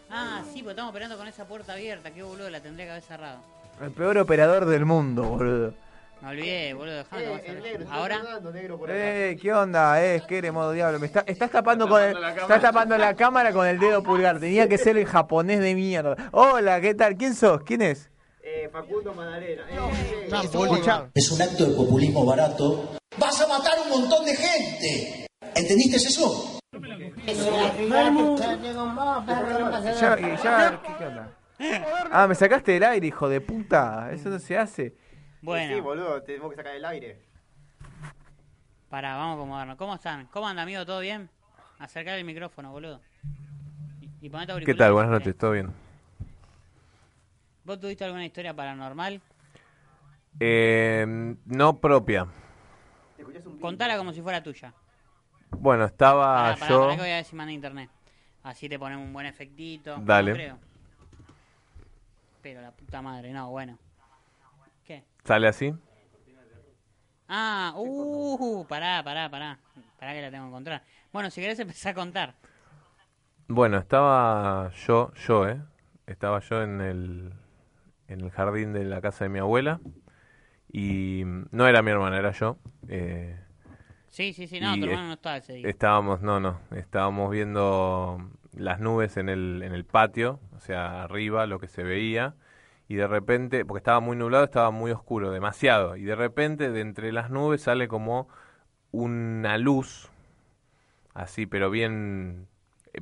[0.08, 2.10] Ah, sí, porque estamos operando con esa puerta abierta.
[2.12, 3.38] Qué boludo, la tendría que haber cerrado.
[3.82, 5.74] El peor operador del mundo, boludo.
[6.22, 6.96] Me olvidé, boludo.
[6.98, 8.22] Dejame Eh, el negro, está Ahora.
[8.52, 8.88] Negro por.
[8.90, 10.02] Eh, ¿qué onda?
[10.04, 10.98] Eh, que eres modo diablo.
[11.00, 14.38] Me está, estás tapando con el, estás tapando la cámara con el dedo pulgar.
[14.38, 16.16] Tenía que ser el japonés de mierda.
[16.32, 17.16] Hola, ¿qué tal?
[17.16, 17.62] ¿Quién sos?
[17.64, 18.08] ¿Quién es?
[18.56, 19.64] Eh, Facundo Madalena.
[19.68, 19.76] Eh,
[20.24, 22.96] eh, Es un acto de populismo barato.
[23.18, 25.26] ¡Vas a matar un montón de gente!
[25.54, 26.58] ¿Entendiste eso?
[30.00, 31.36] ya, ya, ¿qué, onda?
[32.10, 34.10] Ah, me sacaste del aire, hijo de puta.
[34.12, 34.96] Eso no se hace.
[35.42, 35.74] Bueno.
[35.74, 37.20] Sí, boludo, tenemos que sacar el aire.
[38.88, 39.76] Pará, vamos a acomodarnos.
[39.76, 40.28] ¿Cómo están?
[40.28, 40.86] ¿Cómo anda, amigo?
[40.86, 41.28] ¿Todo bien?
[41.78, 43.02] Acercar el micrófono, boludo.
[44.00, 44.94] Y, y ponete ¿Qué tal?
[44.94, 45.85] Buenas noches, ¿todo bien?
[47.66, 49.20] ¿Vos tuviste alguna historia paranormal?
[50.38, 52.28] Eh, no propia.
[53.60, 54.72] Contala como si fuera tuya.
[55.50, 56.80] Bueno, estaba Pará, pará, yo...
[56.82, 57.90] pará que voy a decir manda internet.
[58.44, 59.96] Así te ponemos un buen efectito.
[59.98, 60.30] Dale.
[60.30, 60.58] No creo.
[62.40, 63.76] Pero la puta madre, no, bueno.
[64.84, 65.02] ¿Qué?
[65.24, 65.74] ¿Sale así?
[67.28, 69.58] Ah, uh, pará, pará, pará.
[69.98, 70.84] Pará que la tengo que encontrar.
[71.12, 72.34] Bueno, si querés empezar a contar.
[73.48, 75.60] Bueno, estaba yo, yo, ¿eh?
[76.06, 77.32] Estaba yo en el,
[78.08, 79.80] en el jardín de la casa de mi abuela.
[80.72, 82.58] Y no era mi hermana, era yo.
[82.88, 83.36] Eh,
[84.10, 85.68] Sí, sí, sí, no, tu hermano no estaba ese día.
[85.68, 88.18] Estábamos, no, no, estábamos viendo
[88.54, 92.34] las nubes en el, en el patio, o sea, arriba, lo que se veía,
[92.88, 96.80] y de repente, porque estaba muy nublado, estaba muy oscuro, demasiado, y de repente de
[96.80, 98.28] entre las nubes sale como
[98.92, 100.10] una luz,
[101.14, 102.48] así, pero bien,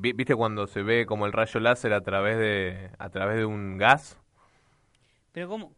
[0.01, 3.45] vi- ¿viste cuando se ve como el rayo láser a través de, a través de
[3.45, 4.19] un gas?
[5.35, 5.73] Pero cómo...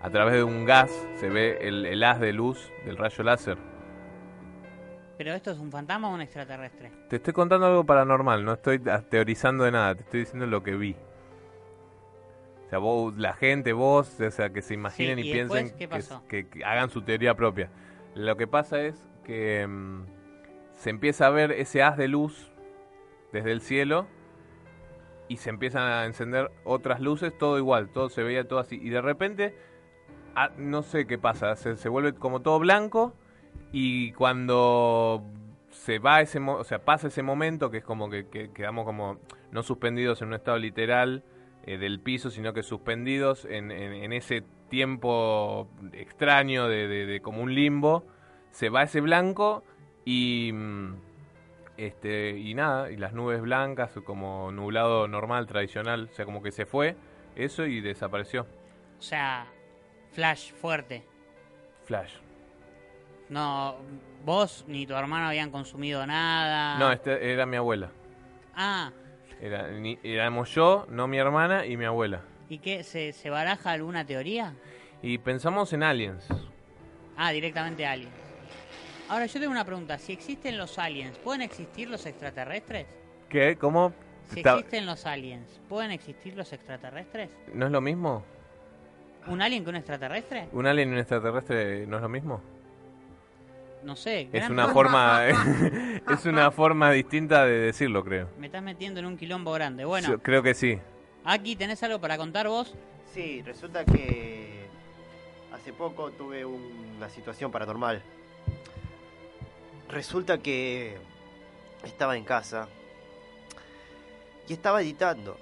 [0.00, 3.58] A través de un gas se ve el, el haz de luz del rayo láser.
[5.18, 6.90] ¿Pero esto es un fantasma o un extraterrestre?
[7.08, 8.78] Te estoy contando algo paranormal, no estoy
[9.10, 10.96] teorizando de nada, te estoy diciendo lo que vi.
[12.66, 15.60] O sea, vos, la gente, vos, o sea, que se imaginen Sí, y, ¿y después
[15.62, 16.22] piensen qué que, pasó?
[16.28, 17.70] que- que hagan su teoría propia.
[18.14, 20.02] Lo que pasa es que mm,
[20.72, 22.50] se empieza a ver ese haz de luz
[23.32, 24.06] desde el cielo
[25.28, 28.76] y se empiezan a encender otras luces, todo igual, todo se veía todo así.
[28.82, 29.54] Y de repente,
[30.34, 33.14] ah, no sé qué pasa, se, se vuelve como todo blanco
[33.72, 35.22] y cuando
[35.70, 39.18] se va ese, o sea, pasa ese momento que es como que, que quedamos como
[39.50, 41.24] no suspendidos en un estado literal
[41.64, 47.42] eh, del piso, sino que suspendidos en, en- ese tiempo extraño de, de- de como
[47.42, 48.04] un limbo,
[48.50, 49.62] se va ese blanco
[50.04, 50.94] y mm,
[51.76, 56.52] este y nada, y las nubes blancas como nublado normal, tradicional, o sea, como que
[56.52, 56.96] se fue
[57.34, 58.46] eso y desapareció.
[58.98, 59.46] O sea,
[60.12, 61.04] Flash, fuerte.
[61.84, 62.14] Flash.
[63.28, 63.76] No,
[64.24, 66.78] vos ni tu hermano habían consumido nada.
[66.78, 67.90] No, este era mi abuela.
[68.54, 68.90] Ah,
[69.40, 72.22] Era, ni- éramos yo, no mi hermana y mi abuela.
[72.48, 72.82] ¿y qué?
[72.84, 74.54] ¿Se, ¿Se baraja alguna teoría?
[75.02, 76.26] Y pensamos en aliens.
[77.16, 78.14] Ah, directamente aliens.
[79.08, 79.98] Ahora yo tengo una pregunta.
[79.98, 82.86] Si existen los aliens, ¿pueden existir los extraterrestres?
[83.28, 83.56] ¿Qué?
[83.56, 83.92] ¿Cómo?
[84.32, 87.30] Si Está- existen los aliens, ¿pueden existir los extraterrestres?
[87.54, 88.24] ¿No es lo mismo?
[89.28, 90.48] ¿Un alien que un extraterrestre?
[90.52, 92.40] ¿Un alien y un extraterrestre no es lo mismo?
[93.84, 94.22] No sé.
[94.22, 94.72] Es gran una pregunta.
[94.90, 95.26] forma
[96.10, 98.28] es una forma distinta de decirlo, creo.
[98.38, 99.84] Me estás metiendo en un quilombo grande.
[99.84, 100.78] Bueno, Yo creo que sí.
[101.24, 102.74] aquí tenés algo para contar vos.
[103.14, 104.66] Sí, resulta que
[105.52, 108.02] hace poco tuve una situación paranormal.
[109.88, 110.98] Resulta que
[111.84, 112.68] estaba en casa
[114.48, 115.38] y estaba editando.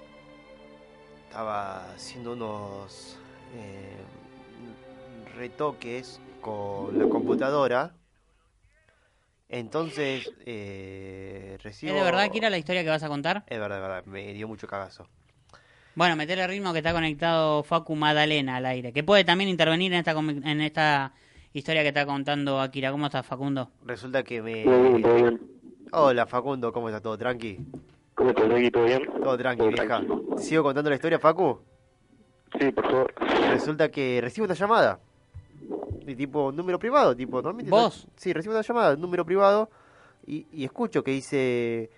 [1.27, 3.17] Estaba haciendo unos
[3.55, 3.97] eh,
[5.35, 7.93] retoques con la computadora.
[9.49, 11.91] Entonces, eh, recibo...
[11.91, 13.43] ¿Es de verdad, Kira, la historia que vas a contar?
[13.47, 15.07] Es verdad, es verdad, me dio mucho cagazo.
[15.95, 19.99] Bueno, metele ritmo que está conectado Facu Madalena al aire, que puede también intervenir en
[19.99, 21.13] esta en esta
[21.59, 22.91] historia que está contando Akira.
[22.91, 23.69] ¿Cómo estás, Facundo?
[23.85, 24.63] Resulta que me...
[24.63, 25.41] Bien, todo bien.
[25.91, 27.01] Hola Facundo, ¿cómo está?
[27.01, 27.59] ¿Todo tranqui?
[28.15, 28.71] ¿Cómo estás, Ricky?
[28.71, 29.05] ¿Todo bien?
[29.23, 29.85] Todo tranqui, Todo vieja.
[29.87, 30.37] tranquilo.
[30.37, 31.59] ¿Sigo contando la historia, Facu?
[32.59, 33.13] Sí, por favor.
[33.49, 34.99] Resulta que recibo una llamada.
[36.05, 37.69] De tipo número privado, tipo, normalmente...
[37.71, 38.07] no- ¿Vos?
[38.15, 39.69] Sí, recibo una llamada, número privado,
[40.25, 41.89] y, y escucho que dice...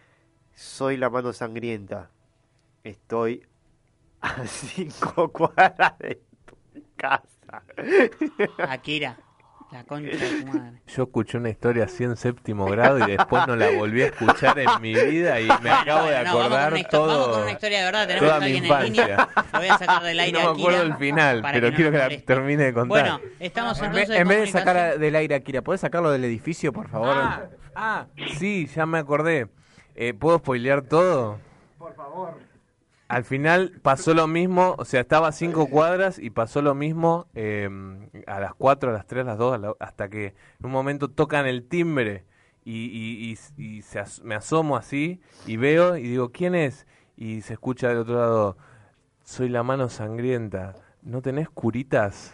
[0.54, 2.10] Soy la mano sangrienta.
[2.84, 3.46] Estoy
[4.22, 6.56] a cinco cuadras de tu
[6.96, 7.64] casa.
[8.58, 9.18] Akira,
[9.78, 10.82] la concha de tu madre.
[10.88, 14.58] Yo escuché una historia así en séptimo grado y después no la volví a escuchar
[14.58, 17.08] en mi vida y me acabo de Bueno, no, acordar histo- todo.
[17.20, 18.08] Vamos con una historia de verdad.
[18.08, 19.04] Tenemos toda a mi alguien en línea.
[19.06, 19.44] infancia.
[19.54, 21.92] Lo voy a sacar del aire No a me acuerdo el final, pero no quiero
[21.92, 22.88] que la termine de contar.
[22.88, 26.12] Bueno, estamos En entonces vez, en vez de sacar del aire a Kira, ¿podés sacarlo
[26.12, 27.10] del edificio, por favor?
[27.16, 27.44] Ah,
[27.76, 28.06] ah,
[28.38, 29.48] sí, ya me acordé.
[29.96, 31.38] Eh, ¿Puedo spoilear todo?
[31.78, 32.40] Por favor.
[33.08, 37.28] Al final pasó lo mismo, o sea, estaba a cinco cuadras y pasó lo mismo
[37.36, 37.70] eh,
[38.28, 40.26] a las cuatro, a las tres, a las dos, a la- hasta que
[40.60, 42.26] en un momento tocan el timbre
[42.66, 46.86] y, y- y- y se as- me asomo así y veo y digo, ¿quién es?
[47.16, 48.58] Y se escucha del otro lado,
[49.24, 52.34] soy la mano sangrienta, ¿no tenés curitas?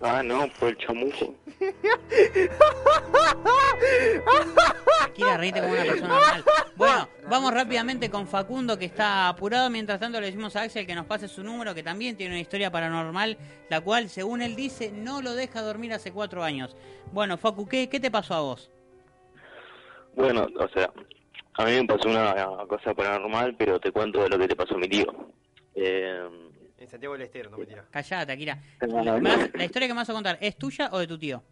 [0.00, 1.34] Ah, no, por el chamuco.
[5.16, 6.44] Akira, reíte como una persona normal.
[6.76, 9.70] Bueno, vamos rápidamente con Facundo que está apurado.
[9.70, 12.40] Mientras tanto le decimos a Axel que nos pase su número, que también tiene una
[12.40, 13.38] historia paranormal,
[13.70, 16.76] la cual, según él dice, no lo deja dormir hace cuatro años.
[17.12, 18.70] Bueno, Facu, ¿qué, qué te pasó a vos?
[20.14, 20.92] Bueno, o sea,
[21.54, 22.34] a mí me pasó una
[22.68, 25.06] cosa paranormal, pero te cuento de lo que te pasó a mi tío.
[25.74, 26.28] Eh,
[26.78, 27.86] En Santiago del Estero, no mentira.
[27.90, 28.58] Callate, Akira.
[28.82, 31.42] Me La historia que me vas a contar, ¿es tuya o de tu tío?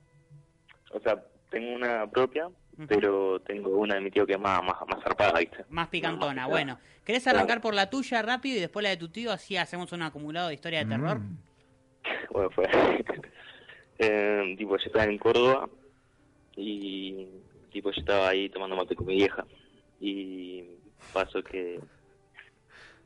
[0.91, 2.49] o sea, tengo una propia,
[2.89, 5.65] pero tengo una de mi tío que es más, más, más zarpada, ¿viste?
[5.71, 6.47] Más picantona.
[6.47, 9.33] Bueno, ¿querés arrancar por la tuya rápido y después la de tu tío?
[9.33, 11.21] Así hacemos un acumulado de historia de terror.
[12.31, 12.69] Bueno, fue.
[13.99, 15.71] eh, tipo, yo estaba en Córdoba
[16.55, 17.29] y,
[17.73, 19.47] tipo, yo estaba ahí tomando mate con mi vieja.
[20.01, 20.65] Y
[21.13, 21.81] pasó que.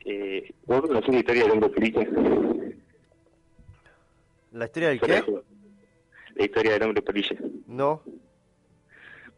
[0.04, 1.94] Eh, ¿Vos conocés la historia del hombre feliz?
[4.50, 5.24] ¿La historia del qué?
[6.35, 7.28] La historia del hombre feliz.
[7.66, 8.02] No.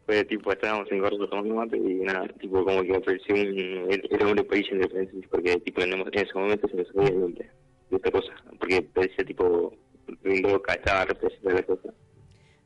[0.05, 4.07] Fue tipo, estábamos en Córdoba tomando mate y nada, tipo, como que apareció un, el,
[4.09, 7.19] el hombre feliz en referencia, porque, tipo, en, en ese momento se me sabía el
[7.21, 7.49] nombre
[7.89, 8.33] de esta cosa.
[8.59, 9.73] Porque parecía, tipo,
[10.23, 11.93] loca, estaba representada la cosa.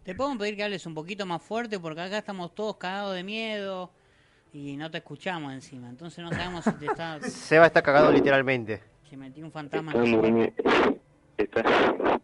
[0.03, 3.23] Te podemos pedir que hables un poquito más fuerte porque acá estamos todos cagados de
[3.23, 3.91] miedo
[4.53, 5.89] y no te escuchamos encima.
[5.89, 7.19] Entonces no sabemos si te está...
[7.21, 8.81] Seba está cagado literalmente.
[9.09, 10.53] Se metió un fantasma en durmiendo,
[11.37, 12.19] está-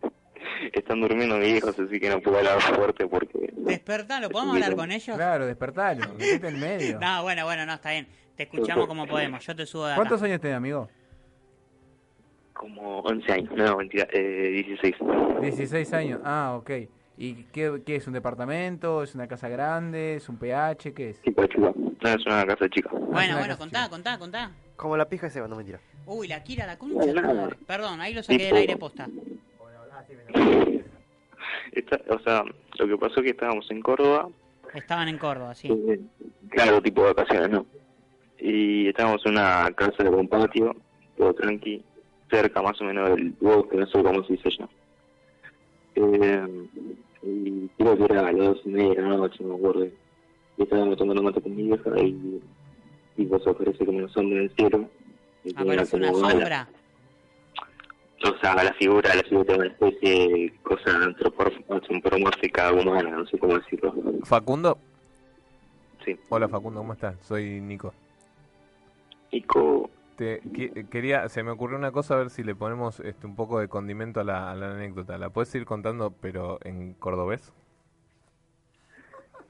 [0.73, 3.53] están durmiendo mis hijos, así que no puedo hablar fuerte porque...
[3.55, 5.15] Despertalo, ¿podemos hablar con ellos?
[5.15, 6.99] Claro, despertalo, metete en medio.
[6.99, 8.07] No, bueno, bueno, no, está bien.
[8.35, 9.45] Te escuchamos como podemos.
[9.45, 9.97] Yo te subo de acá.
[9.97, 10.89] ¿Cuántos años tenés, amigo?
[12.53, 14.95] Como 11 años, no, mentira, eh, 16.
[15.41, 16.21] 16 años.
[16.23, 16.71] Ah, ok.
[17.17, 18.07] ¿Y qué, qué es?
[18.07, 19.03] ¿Un departamento?
[19.03, 20.15] ¿Es una casa grande?
[20.15, 20.93] ¿Es un PH?
[20.93, 21.21] ¿Qué es?
[21.21, 21.71] Tipo chica.
[21.75, 22.89] No, es una casa chica.
[22.91, 24.51] Bueno, bueno, contá, contá, contá.
[24.75, 25.79] Como la pija de Seba, no mentira.
[26.07, 27.13] Uy, la Kira, la concha.
[27.67, 29.07] Perdón, ahí lo saqué del aire posta.
[32.09, 32.43] O sea,
[32.79, 34.29] lo que pasó es que estábamos en Córdoba,
[34.73, 35.67] Estaban en Córdoba, sí.
[35.67, 35.99] eh,
[36.49, 37.65] claro, tipo de vacaciones, ¿no?
[38.39, 40.75] Y estábamos en una casa con patio,
[41.17, 41.83] todo tranqui,
[42.29, 44.69] cerca más o menos del bosque, no sé cómo se dice allá.
[45.95, 46.67] Eh,
[47.23, 49.85] y creo que era a las dos y media de la noche, no me acuerdo.
[50.57, 52.41] Y estábamos tomando mate con mi vieja y,
[53.17, 54.89] y pues aparece como una sombra en el cielo.
[55.55, 56.67] Aparece una alas.
[58.23, 60.91] O sea, la figura, la figura de una especie de cosa
[61.69, 63.93] antropomórfica humana, no sé cómo decirlo.
[64.23, 64.77] Facundo.
[66.05, 66.17] Sí.
[66.29, 67.15] Hola Facundo, ¿cómo estás?
[67.21, 67.93] Soy Nico.
[69.31, 69.89] Nico.
[70.15, 70.41] Te,
[70.91, 73.67] quería, se me ocurrió una cosa, a ver si le ponemos este, un poco de
[73.67, 75.17] condimento a la, a la anécdota.
[75.17, 77.51] ¿La puedes ir contando, pero en cordobés?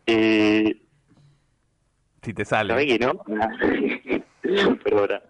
[0.05, 0.78] Eh,
[2.22, 2.69] Si te sale.
[2.69, 3.13] ¿sabés que no?
[4.84, 5.22] Perdona.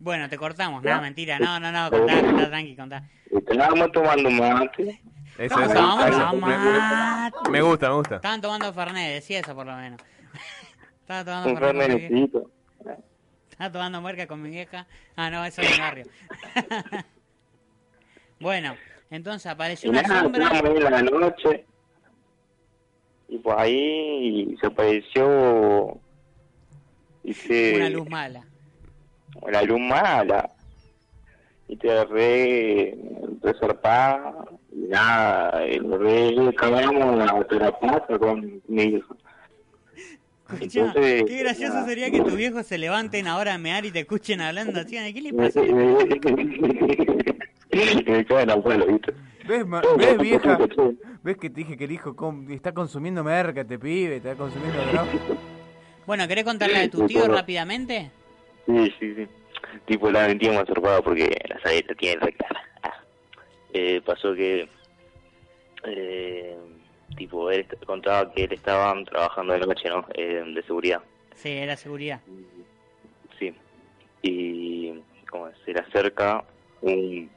[0.00, 0.82] Bueno, te cortamos.
[0.82, 1.38] No, mentira.
[1.38, 1.90] No, no, no.
[1.90, 3.08] Contá, contá, tranqui, contá.
[3.30, 5.00] Estábamos tomando mate.
[5.38, 6.36] Eso, Estamos eso, tomando eso.
[6.36, 7.50] mate.
[7.50, 8.14] Me gusta, me gusta.
[8.16, 10.00] Estaban tomando Fernet, decía eso por lo menos.
[11.02, 12.12] Estaba tomando Un Fernet.
[13.50, 14.86] Estaba tomando muerca con mi vieja.
[15.16, 16.06] Ah, no, eso es mi barrio.
[18.40, 18.74] bueno,
[19.10, 20.58] entonces Y apareció una nada, sombra.
[20.58, 21.66] en la noche.
[23.28, 25.98] Y pues ahí se apareció.
[27.22, 27.76] Dice.
[27.76, 28.44] Una luz mala.
[29.50, 30.50] La luz mala.
[31.68, 32.98] Y te re,
[33.42, 34.34] re zarpada,
[34.72, 39.16] y nada, y re cagamos la terapia con mi hijo.
[40.52, 41.86] Escuchá, Entonces, qué gracioso nada.
[41.86, 44.96] sería que tus viejos se levanten ahora a mear y te escuchen hablando así.
[45.14, 45.60] ¿Qué le pasa?
[49.46, 50.58] ¿Ves, ma- ¿Ves, vieja?
[51.22, 52.16] ¿Ves que te dije que el hijo
[52.50, 55.06] está consumiendo merca, te pibe, está consumiendo droga?
[56.06, 58.10] Bueno, ¿querés contarle de tu tío rápidamente?
[58.66, 59.28] Sí, sí, sí.
[59.86, 62.60] Tipo, la mentira más zarpada porque la salida tiene re clara.
[62.82, 63.02] Ah.
[63.72, 64.68] Eh, pasó que,
[65.84, 66.56] eh,
[67.16, 70.06] tipo, él contaba que él estaba trabajando de noche, ¿no?
[70.14, 71.02] Eh, de seguridad.
[71.34, 72.20] Sí, era seguridad.
[73.38, 73.54] Sí.
[74.22, 74.92] Y
[75.30, 76.44] como se le acerca
[76.82, 77.30] un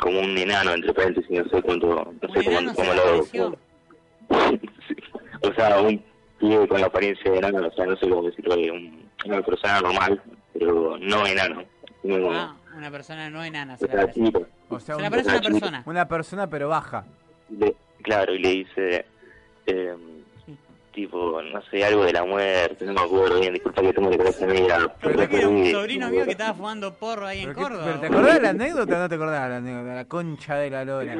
[0.00, 3.24] como un enano entre paréntesis, no sé cuánto, no sé cómo, cómo lo?
[4.88, 4.94] Sí.
[5.42, 6.02] O sea, un
[6.38, 9.42] pibe con la apariencia de enano, o sea, no sé cómo decirlo, de un, una
[9.42, 11.62] persona normal, pero no enano.
[12.04, 13.76] No, Ah, una persona no enana.
[13.76, 14.24] Se apareció.
[14.26, 14.46] chico.
[14.68, 15.82] O sea, Se un- le aparece una persona.
[15.86, 17.04] Una persona, pero baja.
[17.58, 19.04] Le- claro, y le dice,
[19.66, 19.94] eh,
[20.92, 24.16] tipo, no sé, algo de la muerte, no me acuerdo bien, disculpa que tengo la
[24.16, 24.88] cabeza media.
[25.00, 27.84] Pensé que era un sobrino mío que estaba fumando porro ahí en Córdoba.
[27.86, 29.94] ¿Pero te acordás de la anécdota o no te acordás de la anécdota?
[29.94, 31.14] La concha de la lora.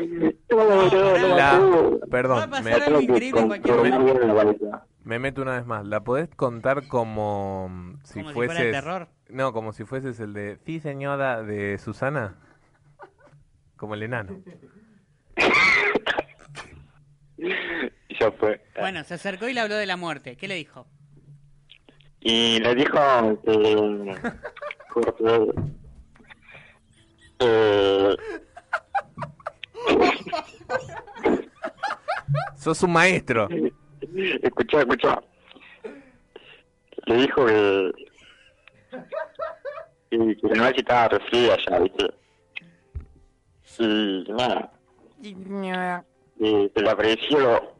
[1.37, 4.83] La, Va perdón, a me, pasar algo increíble en cualquier momento.
[5.09, 5.87] Me meto una vez más.
[5.87, 8.57] ¿La podés contar como mm, si Como si fueses...
[8.57, 9.09] fuera el terror.
[9.31, 10.59] No, como si fueses el de...
[10.67, 12.37] Sí, señora, de Susana.
[13.79, 14.39] Como el enano.
[17.39, 17.49] Y
[18.21, 18.61] ya fue.
[18.79, 20.37] Bueno, se acercó y le habló de la muerte.
[20.37, 20.87] ¿Qué le dijo?
[22.21, 22.99] Y le dijo
[23.45, 24.15] que...
[24.93, 25.25] corte,
[27.39, 28.17] eh,
[32.57, 33.49] Sos un maestro.
[34.43, 35.23] escuchá, escuchá.
[37.07, 37.93] Le dijo que...
[40.11, 42.15] Y que la noche estaba re fría ya, ¿viste?
[43.79, 46.05] Y nada,
[46.39, 47.75] y se le apareció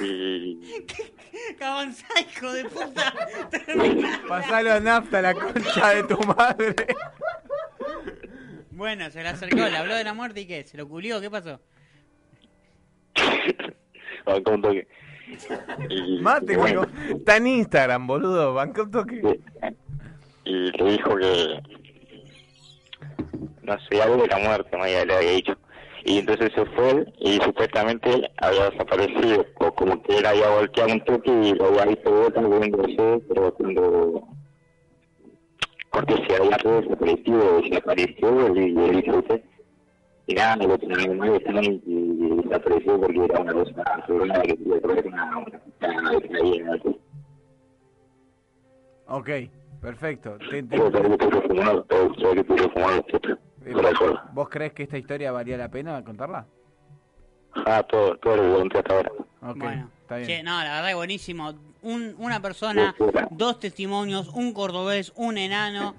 [0.00, 0.86] y...
[1.60, 3.14] Avanzá, hijo de puta.
[4.28, 6.74] Pasalo a nafta, la concha de tu madre.
[8.70, 11.30] Bueno, se le acercó, le habló de la muerte y qué, se lo culió, ¿qué
[11.30, 11.60] pasó?
[14.24, 14.88] Bancó un toque.
[15.88, 18.54] Y, Mate, bueno, Está en Instagram, boludo.
[18.54, 19.40] Banca un toque.
[20.44, 21.60] y le dijo que...
[23.62, 25.56] No sé, algo de la muerte, Maya le había dicho.
[26.04, 29.44] Y entonces se fue y supuestamente había desaparecido.
[29.56, 33.22] O como que él había volteado un toque y lo había visto de vuelta moviéndose,
[33.28, 34.28] pero cuando...
[35.90, 39.22] Porque se había todo desaparecido, desapareció y él dijo
[40.34, 45.38] nada, lo tenía mal estaba desapareció porque era una cosa sobrina que tuve que una...
[45.38, 46.78] una, una,
[49.06, 49.30] Ok,
[49.80, 50.38] perfecto.
[50.50, 50.80] Te- te- eh.
[54.32, 56.46] ¿Vos crees que esta historia valía la pena contarla?
[57.66, 59.10] Ah, todo, todo lo que hasta ahora.
[59.42, 60.28] Ok, Bueno, está bien.
[60.28, 61.54] che, no, la verdad es buenísimo.
[61.82, 62.94] Un, una persona,
[63.30, 65.94] dos testimonios, un cordobés, un enano,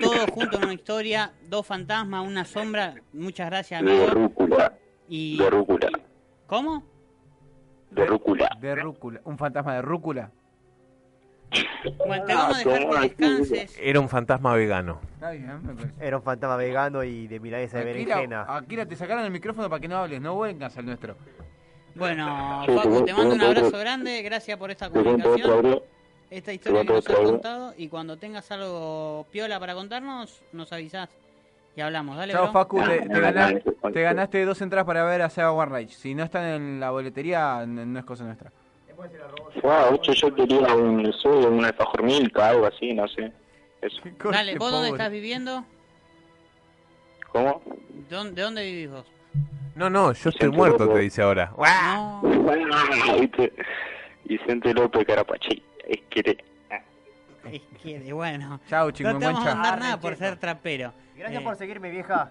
[0.00, 2.94] todo junto en una historia, dos fantasmas, una sombra.
[3.12, 4.06] Muchas gracias, De amigo.
[4.10, 4.72] rúcula,
[5.08, 5.88] Y de rúcula,
[6.46, 6.84] ¿Cómo?
[7.90, 8.48] de rúcula.
[8.60, 9.20] De rúcula.
[9.24, 10.30] ¿Un fantasma de rúcula?
[12.06, 13.78] Bueno, te vamos a dejar que descanses.
[13.80, 15.00] Era un fantasma vegano.
[15.14, 15.94] Está bien, me parece.
[16.06, 18.44] Era un fantasma vegano y de milanesa de berenjena.
[18.48, 21.16] Akira, te sacaron el micrófono para que no hables, no vengas al nuestro.
[21.94, 24.20] Bueno, Facu, te- mando un abrazo grande.
[24.22, 25.80] Gracias por esta comunicación.
[26.30, 27.74] Esta historia que Te nos has contado.
[27.76, 31.08] Y cuando tengas algo piola para contarnos, nos avisás.
[31.76, 32.16] Y hablamos.
[32.16, 32.52] Dale, Chao, bro.
[32.52, 35.94] Facu, te, te ganaste, te ganaste dos entradas para ver a Seba One Rage.
[35.94, 38.50] Si no están en la boletería, no es cosa nuestra.
[39.62, 43.30] Wow, ocho, yo quería un, no sé, un alfajor milka, algo así, no sé.
[43.82, 44.00] Eso.
[44.30, 45.64] Dale, ¿vos dónde estás viviendo?
[47.30, 47.62] ¿Cómo?
[48.08, 49.04] ¿De dónde, de dónde vivís vos?
[49.74, 50.96] No, no, yo estoy Vicente muerto, López.
[50.96, 51.52] te dice ahora.
[51.54, 52.22] No.
[53.20, 53.52] ¿Viste?
[54.24, 55.62] Vicente López Carapachi.
[55.86, 56.44] Es que te...
[57.50, 58.60] Es que, bueno.
[58.68, 59.32] Chau, No te chingüengüencha.
[59.32, 60.92] vamos a mandar Ah, nada por ser trapero.
[61.16, 62.28] Gracias Eh, por seguirme, vieja.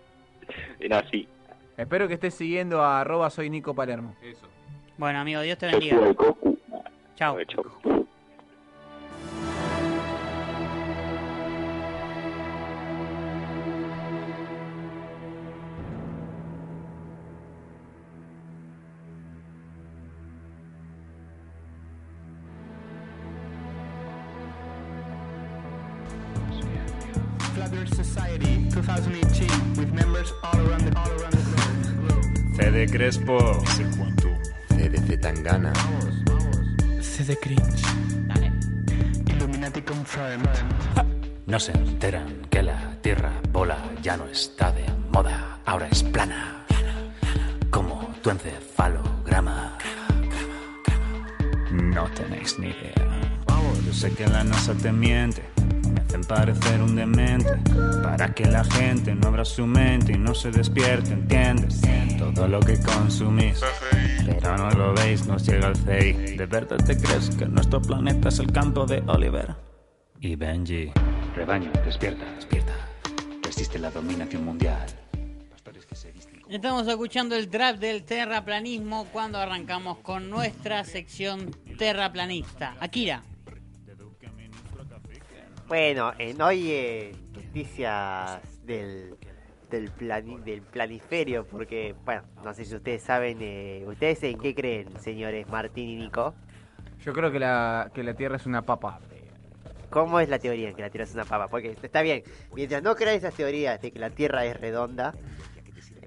[0.80, 1.28] Era así.
[1.76, 4.14] Espero que estés siguiendo a arroba soy Nico Palermo.
[4.22, 4.46] Eso.
[4.96, 5.98] Bueno, amigo, Dios te bendiga.
[7.16, 7.38] Chao.
[7.44, 7.95] Chau.
[32.96, 33.36] Crespo.
[34.68, 35.70] CDC Tangana.
[36.98, 37.84] CD Cringe.
[39.26, 40.48] Illuminati confirmed.
[41.44, 46.64] No se enteran que la Tierra bola ya no está de moda, ahora es plana.
[47.68, 49.76] Como tu encefalograma.
[51.70, 52.94] No tenéis ni idea.
[53.84, 55.42] Yo sé que la NASA te miente.
[55.92, 57.58] Me hacen parecer un demente.
[58.02, 61.82] Para que la gente no abra su mente y no se despierte, ¿entiendes?
[62.34, 63.60] Todo lo que consumís.
[64.24, 66.36] Pero no lo veis, nos llega el CI.
[66.36, 69.54] ¿De verdad te crees que nuestro planeta es el campo de Oliver?
[70.20, 70.92] Y Benji.
[71.34, 72.72] Rebaño, despierta, despierta.
[73.42, 74.86] Resiste la dominación mundial.
[75.50, 81.50] Pastores que se visten Estamos escuchando el trap del terraplanismo cuando arrancamos con nuestra sección
[81.76, 82.76] terraplanista.
[82.80, 83.22] Akira.
[85.68, 89.16] Bueno, en hoy eh, noticias del
[89.70, 94.54] del, plani- del planiferio, porque, bueno, no sé si ustedes saben, eh, ¿ustedes en qué
[94.54, 96.34] creen, señores Martín y Nico?
[97.04, 99.00] Yo creo que la, que la Tierra es una papa.
[99.90, 101.48] ¿Cómo es la teoría de que la Tierra es una papa?
[101.48, 102.22] Porque está bien,
[102.54, 105.14] mientras no crean esas teorías de que la Tierra es redonda,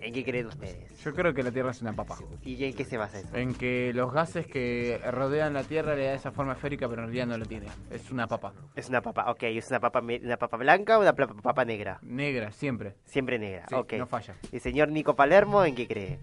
[0.01, 1.03] ¿en qué creen ustedes?
[1.03, 2.17] Yo creo que la Tierra es una papa.
[2.43, 3.35] ¿Y en qué se basa eso?
[3.35, 7.07] En que los gases que rodean la Tierra le da esa forma esférica, pero en
[7.07, 7.67] realidad no la tiene.
[7.91, 8.53] Es una papa.
[8.75, 11.99] Es una papa, ok, ¿es una papa, una papa blanca o una papa negra?
[12.01, 12.95] Negra, siempre.
[13.05, 13.93] Siempre negra, Sí, ok.
[13.93, 14.35] no falla.
[14.51, 16.19] ¿Y señor Nico Palermo en qué cree?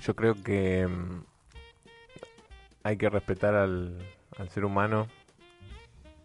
[0.00, 1.22] Yo creo que mm,
[2.84, 3.98] hay que respetar al,
[4.38, 5.06] al ser humano,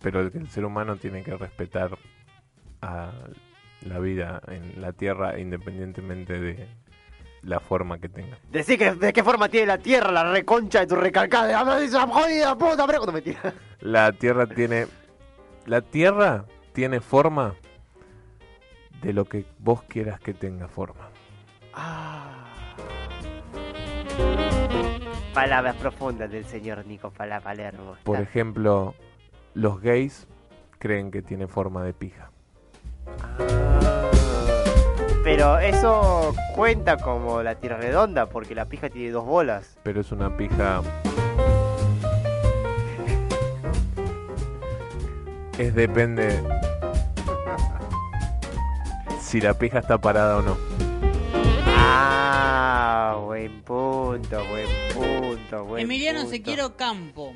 [0.01, 1.97] pero que el ser humano tiene que respetar
[2.81, 3.11] a
[3.81, 6.67] la vida en la Tierra independientemente de
[7.41, 8.37] la forma que tenga.
[8.51, 11.59] Decí que de qué forma tiene la Tierra, la reconcha de tu recalcada.
[11.59, 13.53] Habla de esa jodida puta, pero no mentira.
[13.81, 14.87] La Tierra tiene
[15.65, 17.55] la Tierra tiene forma
[19.01, 21.09] de lo que vos quieras que tenga forma.
[25.33, 27.95] Palabras profundas del señor Nico Palermo.
[28.03, 28.95] Por ejemplo,
[29.53, 30.27] los gays
[30.79, 32.31] creen que tiene forma de pija.
[35.23, 39.75] Pero eso cuenta como la Tierra redonda, porque la pija tiene dos bolas.
[39.83, 40.81] pero es una pija.
[45.57, 46.43] Es depende
[49.21, 50.57] si la pija está parada o no.
[51.67, 56.35] Ah, buen punto, buen punto, buen Emiliano punto.
[56.35, 57.33] Sequiero Campo.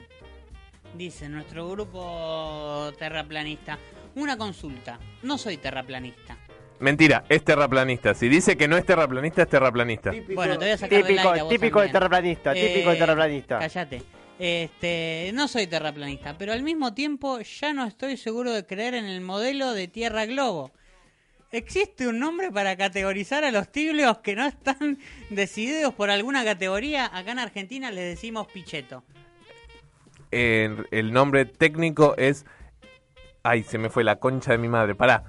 [0.95, 3.79] Dice nuestro grupo terraplanista.
[4.15, 4.99] Una consulta.
[5.23, 6.37] No soy terraplanista.
[6.79, 8.13] Mentira, es terraplanista.
[8.13, 10.11] Si dice que no es terraplanista, es terraplanista.
[10.33, 11.91] Bueno, te voy a sacar del Típico, aire a vos típico del también.
[11.93, 13.59] terraplanista, típico del Eh, terraplanista.
[13.59, 14.01] Cállate.
[14.39, 19.05] Este, no soy terraplanista, pero al mismo tiempo ya no estoy seguro de creer en
[19.05, 20.71] el modelo de Tierra Globo.
[21.51, 24.99] ¿Existe un nombre para categorizar a los tibios que no están
[25.29, 27.05] decididos por alguna categoría?
[27.13, 29.03] Acá en Argentina les decimos picheto.
[30.31, 32.45] El nombre técnico es.
[33.43, 34.95] Ay, se me fue la concha de mi madre.
[34.95, 35.23] Pará.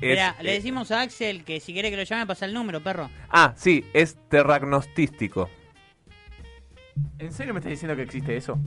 [0.00, 2.54] Es, Mirá, le eh, decimos a Axel que si quiere que lo llame pasa el
[2.54, 3.10] número, perro.
[3.28, 5.50] ah, sí, es terragnostístico.
[7.18, 8.58] ¿En serio me estás diciendo que existe eso?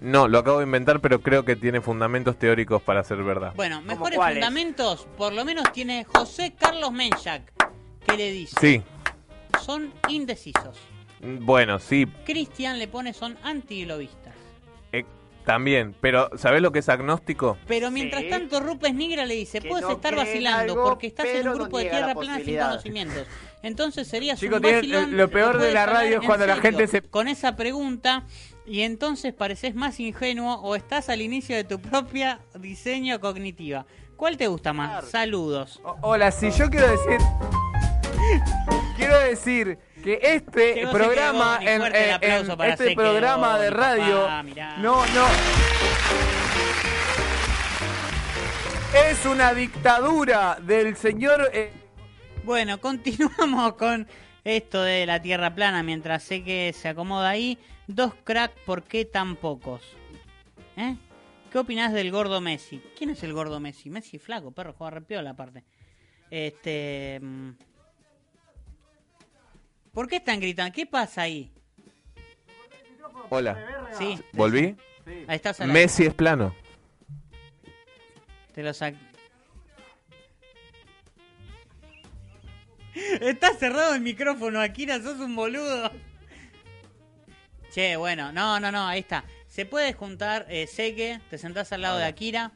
[0.00, 3.52] No, lo acabo de inventar, pero creo que tiene fundamentos teóricos para ser verdad.
[3.56, 4.38] Bueno, mejores cuáles?
[4.38, 7.52] fundamentos, por lo menos tiene José Carlos Menchak,
[8.06, 8.82] que le dice, Sí,
[9.60, 10.78] son indecisos.
[11.20, 14.21] bueno, sí, Cristian le pone son antiglobistas.
[15.44, 15.94] También.
[16.00, 17.58] Pero, ¿sabés lo que es agnóstico?
[17.66, 18.28] Pero mientras Sí.
[18.30, 21.60] tanto Rupes Nigra le dice, puedes no estar vacilando algo, porque estás en un no
[21.64, 22.68] grupo de tierra plana sin posibilidad".
[22.70, 23.26] conocimientos.
[23.62, 27.02] Entonces serías Chicos, un vacilón, lo peor de la radio es cuando la gente se-
[27.02, 28.24] Con esa pregunta
[28.66, 33.86] y entonces pareces más ingenuo o estás al inicio de tu propia diseño cognitiva.
[34.16, 35.08] ¿Cuál te gusta más?
[35.08, 35.80] Saludos.
[35.84, 37.18] O- Hola, si yo quiero decir.
[38.96, 44.42] Quiero decir que este programa, en, en- en para este programa de radio, papá,
[44.78, 45.26] no, no.
[49.10, 51.50] es una dictadura del señor...
[51.52, 51.72] eh,
[52.44, 54.06] Bueno, continuamos con
[54.44, 57.58] esto de la tierra plana mientras sé que se acomoda ahí.
[57.86, 59.82] Dos crack, ¿por qué tan pocos?
[60.76, 60.96] ¿Eh?
[61.50, 62.82] ¿Qué opinás del gordo Messi?
[62.96, 63.90] ¿Quién es el gordo Messi?
[63.90, 65.64] Messi flaco, perro, juega repiola aparte.
[66.30, 67.20] Este.
[69.92, 70.72] ¿Por qué están gritando?
[70.72, 71.52] ¿Qué pasa ahí?
[73.28, 73.88] Hola.
[73.98, 74.18] Sí.
[74.32, 74.76] ¿Volví?
[75.26, 75.82] Ahí estás al aire.
[75.82, 76.54] Messi es plano.
[78.54, 78.94] Te lo sac...
[83.20, 85.90] Está cerrado el micrófono, Akira, sos un boludo.
[87.72, 89.24] Che, bueno, no, no, no, ahí está.
[89.46, 92.52] Se puede juntar eh, Seque, te sentás al lado de Akira.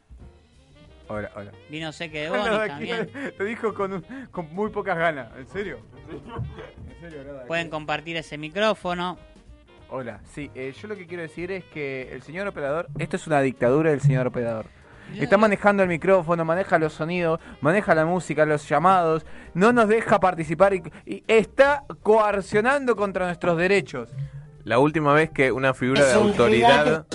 [1.09, 1.53] Hola, hola.
[1.71, 3.11] Vino Seque de aquí también.
[3.39, 5.35] Lo dijo con, un- con muy pocas ganas.
[5.39, 5.81] ¿En serio?
[6.97, 7.45] ¿En serio, nada?
[7.47, 9.19] Pueden compartir ese micrófono.
[9.89, 13.27] Hola, sí, eh, yo lo que quiero decir es que el señor operador, esto es
[13.27, 14.67] una dictadura del señor operador.
[15.15, 19.25] Está manejando el micrófono, maneja los sonidos, maneja la música, los llamados,
[19.55, 24.11] no nos deja participar y, y está coercionando contra nuestros derechos.
[24.65, 27.07] La última vez que una figura de autoridad,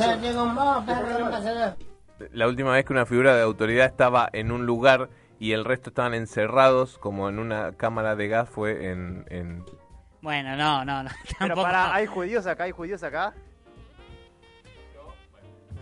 [2.32, 5.10] la última vez que una figura de autoridad estaba en un lugar
[5.42, 9.66] y el resto estaban encerrados como en una cámara de gas fue en, en
[10.22, 11.10] Bueno, no, no, no.
[11.40, 12.66] Pero para, ¿hay judíos acá?
[12.66, 13.34] ¿Hay judíos acá?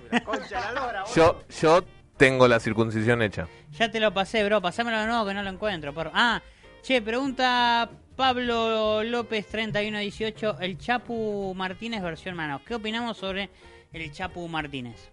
[0.09, 1.83] La concha la lora, yo yo
[2.15, 3.49] tengo la circuncisión hecha.
[3.71, 4.61] Ya te lo pasé, bro.
[4.61, 5.93] Pasámelo de nuevo que no lo encuentro.
[6.13, 6.41] Ah,
[6.81, 10.55] che, pregunta Pablo López 3118.
[10.61, 12.61] El Chapu Martínez versión manos.
[12.65, 13.49] ¿Qué opinamos sobre
[13.91, 15.11] el Chapu Martínez?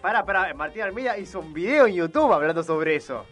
[0.00, 3.26] Pará, pará, Martín Almeida hizo un video en YouTube hablando sobre eso.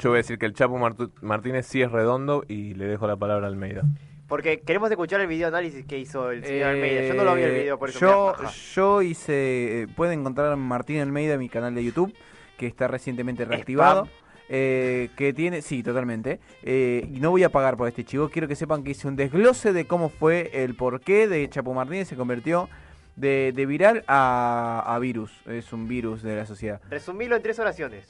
[0.00, 3.06] Yo voy a decir que el Chapo Martu- Martínez sí es redondo y le dejo
[3.06, 3.82] la palabra a Almeida.
[4.28, 7.02] Porque queremos escuchar el video análisis que hizo el señor Almeida.
[7.02, 8.34] Yo no lo vi el video, por eso Eh, Yo,
[8.74, 9.82] yo hice.
[9.82, 12.14] eh, Pueden encontrar a Martín Almeida en mi canal de YouTube,
[12.56, 14.08] que está recientemente reactivado.
[14.52, 16.40] eh, que tiene, sí, totalmente.
[16.64, 18.30] eh, y no voy a pagar por este chivo.
[18.30, 22.08] Quiero que sepan que hice un desglose de cómo fue el porqué de Chapo Martínez
[22.08, 22.68] se convirtió
[23.14, 25.30] de, de viral a, a virus.
[25.46, 26.80] Es un virus de la sociedad.
[26.90, 28.08] Resumilo en tres oraciones.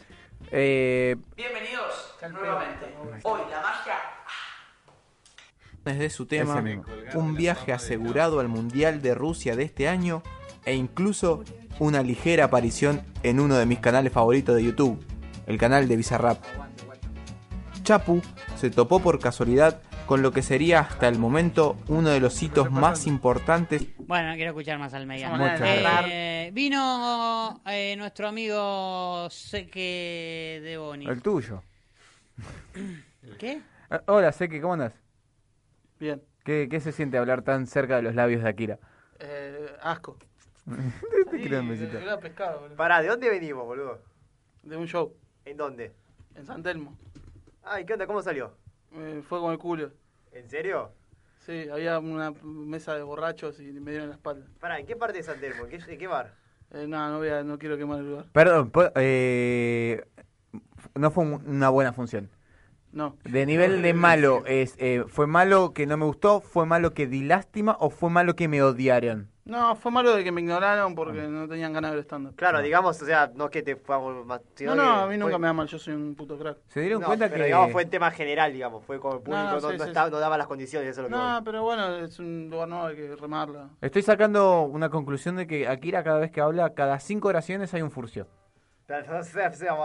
[0.53, 2.87] Eh, Bienvenidos nuevamente.
[3.23, 3.95] Hoy la magia.
[5.85, 6.63] Desde su tema,
[7.15, 10.23] un viaje asegurado al Mundial de Rusia de este año
[10.65, 11.45] e incluso
[11.79, 15.03] una ligera aparición en uno de mis canales favoritos de YouTube,
[15.47, 16.39] el canal de Bizarrap.
[17.85, 18.21] Chapu
[18.57, 19.81] se topó por casualidad
[20.11, 24.35] con lo que sería hasta el momento uno de los hitos más importantes Bueno, no
[24.35, 25.31] quiero escuchar más Almeida.
[25.31, 25.61] Muchas
[26.11, 31.07] Eh, vino eh, nuestro amigo Seque de Boni.
[31.07, 31.63] el tuyo.
[33.39, 33.63] ¿Qué?
[33.89, 34.95] Ah, Hola, Seki, ¿cómo andas?
[36.01, 36.21] Bien.
[36.43, 38.81] ¿Qué, ¿Qué se siente hablar tan cerca de los labios de Akira?
[39.21, 40.19] Eh, asco.
[41.31, 41.47] Te.
[41.47, 42.77] Era pescado, boludo.
[42.77, 44.03] Pará, ¿de dónde venimos, boludo?
[44.65, 45.15] De un show.
[45.45, 45.93] ¿En dónde?
[46.35, 46.99] En San Telmo.
[47.63, 48.09] Ay, ¿qué onda?
[48.09, 48.57] ¿Cómo salió?
[48.93, 49.93] Eh, fue con el culo.
[50.33, 50.91] ¿En serio?
[51.41, 54.47] Sí, había una mesa de borrachos y me dieron la espalda.
[54.61, 55.65] Pará, ¿en qué parte de San Telmo?
[55.65, 56.35] ¿En qué, en qué bar?
[56.73, 58.27] Eh, no, no, voy a, no quiero quemar el lugar.
[58.33, 60.05] Perdón, po- eh,
[60.95, 62.29] no fue un- una buena función.
[62.93, 63.17] No.
[63.25, 66.41] De nivel de malo, es, eh, ¿fue malo que no me gustó?
[66.41, 67.77] ¿Fue malo que di lástima?
[67.79, 69.29] ¿O fue malo que me odiaron?
[69.45, 72.37] No, fue malo de que me ignoraron porque no tenían ganas de ver stand-up.
[72.37, 74.41] Claro, digamos, o sea, no es que te fue más...
[74.61, 76.59] No, no, a mí nunca fue- me da mal, yo soy un puto crack.
[76.69, 79.21] ¿Se dieron No, cuenta pero que digamos fue en tema general, digamos, fue como el
[79.23, 80.13] público, No, no, no, sí, no sí, estaba- sí.
[80.13, 82.87] no daba las condiciones, eso es lo que No, pero bueno, es un lugar nuevo,
[82.87, 83.71] hay que remarla.
[83.81, 87.83] estoy sacando una conclusión de que Akira cada vez que habla, cada cinco oraciones hay
[87.83, 88.29] un furcio.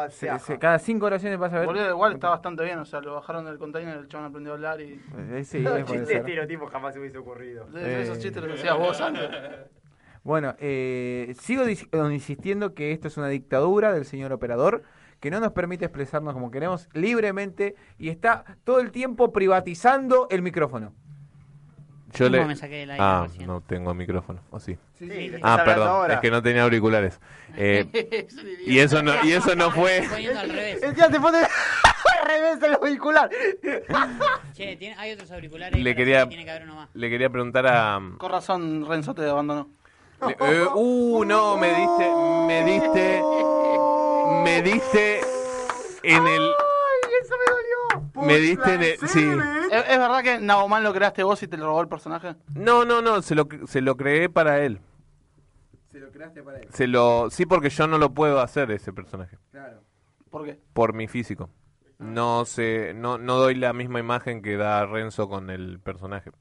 [0.10, 0.40] Se- sea.
[0.40, 1.66] se- cada cinco oraciones vas a ver...
[1.68, 4.56] Boludo, igual está bastante bien, o sea, lo bajaron del container, el chabón aprendió a
[4.56, 5.02] hablar y...
[5.32, 7.68] Eh, sí, puede Chiste estereotipo jamás se hubiese ocurrido.
[7.76, 8.22] Esos Eh.
[8.22, 9.30] chistes los hacías vos antes.
[10.24, 11.64] Bueno, eh, sigo
[12.10, 14.82] insistiendo que esto es una dictadura del señor operador
[15.20, 20.42] que no nos permite expresarnos como queremos libremente y está todo el tiempo privatizando el
[20.42, 20.94] micrófono.
[22.16, 22.46] Yo ¿Cómo le...
[22.46, 23.48] me saqué del aire Ah, recién?
[23.48, 24.78] no tengo micrófono, ¿o sí?
[24.98, 26.14] Sí, sí, le Ah, perdón, ahora.
[26.16, 27.20] es que no tenía auriculares.
[27.58, 28.28] Eh,
[28.66, 30.84] y eso no y eso no fue Estoy poniendo al revés.
[30.84, 31.38] El día te pone
[32.20, 33.30] al revés el auricular.
[34.54, 35.80] Che, ¿tiene- hay otros auriculares.
[35.82, 36.90] le quería que tiene que haber uno más.
[36.94, 39.70] le quería preguntar a Con razón, Renzo te abandonó.
[40.26, 42.12] le- eh, uh, no, me diste
[42.48, 43.22] me diste
[44.44, 45.20] me diste
[46.04, 48.28] en el Ay, eso me dolió.
[48.28, 49.26] me diste en el sí.
[49.72, 52.36] ¿Es, es verdad que Naoman lo creaste vos y te lo robó el personaje?
[52.54, 54.80] No, no, no, se lo se lo creé para él.
[55.92, 56.68] Se lo creaste para él.
[56.72, 59.82] Se lo sí porque yo no lo puedo hacer ese personaje Claro.
[60.30, 60.60] ¿Por qué?
[60.74, 61.50] por mi físico.
[61.98, 66.32] No sé, no no doy la misma imagen que da Renzo con el personaje.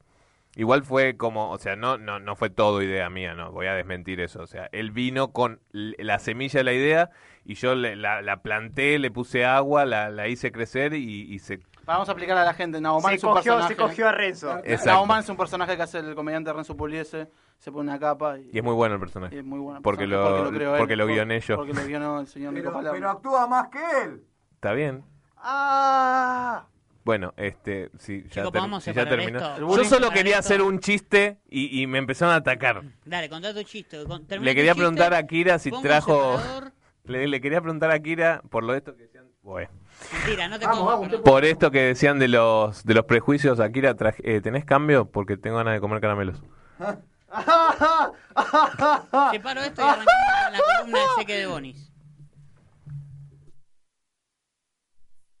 [0.57, 3.73] Igual fue como, o sea, no, no, no fue todo idea mía, no, voy a
[3.73, 4.41] desmentir eso.
[4.41, 7.09] O sea, él vino con la semilla de la idea
[7.43, 11.39] y yo le- la, la planté, le puse agua, la, la hice crecer y, y
[11.39, 11.59] se...
[11.85, 12.81] Vamos a explicar a la gente.
[12.81, 13.67] Naoman Se es un cogió- personaje.
[13.67, 14.57] se cogió a Renzo.
[14.63, 14.85] Exacto.
[14.91, 17.29] Naoman es un personaje que hace el comediante Renzo Pugliese.
[17.59, 19.35] Se pone una capa y, Y es muy bueno el personaje.
[19.35, 19.81] y es muy bueno.
[19.81, 21.55] Porque lo, creó él, porque lo guioné yo.
[21.55, 23.09] Porque lo guionó el señor Nico Palermo.
[23.09, 24.23] actúa más que él.
[24.55, 25.03] Está bien.
[25.37, 26.65] ¡Ah!
[27.03, 29.37] Bueno, este, sí, ya, Chicos, ter- ¿podemos si ya separar terminó.
[29.39, 29.75] esto?
[29.77, 30.47] Yo solo quería esto.
[30.47, 32.81] hacer un chiste y, y me empezaron a atacar.
[33.05, 34.03] Dale, contá tu chiste.
[34.05, 36.37] Con- Le quería chiste, preguntar a Kira si trajo...
[37.05, 39.25] Le, le quería preguntar a Kira por lo esto que decían...
[39.43, 39.69] Bueno.
[40.13, 41.07] Mentira, no te Vamos.
[41.23, 45.09] Por esto que decían de los de los prejuicios, Akira, traje- eh, ¿tenés cambio?
[45.09, 46.41] Porque tengo ganas de comer caramelos.
[49.31, 50.05] Separo esto y arrancamos
[50.43, 51.91] con la columna de Seque de Bonis.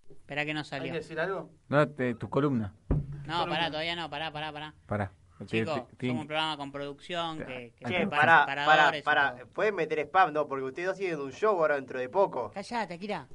[0.09, 0.91] Espera que no ¿Hay salió.
[0.91, 1.51] que decir algo?
[1.69, 2.73] No, te- tu columna.
[3.27, 4.73] No, pará, todavía no, pará, pará, pará.
[4.87, 5.11] Pará.
[5.45, 8.45] Chicos, somos un programa con producción que, que Che, pará,
[8.97, 9.35] y pará.
[9.35, 9.47] todo.
[9.49, 10.31] ¿Pueden meter spam?
[10.31, 12.51] No, porque ustedes dos tienen un show ahora dentro de poco.
[12.53, 13.27] Callate, Akira.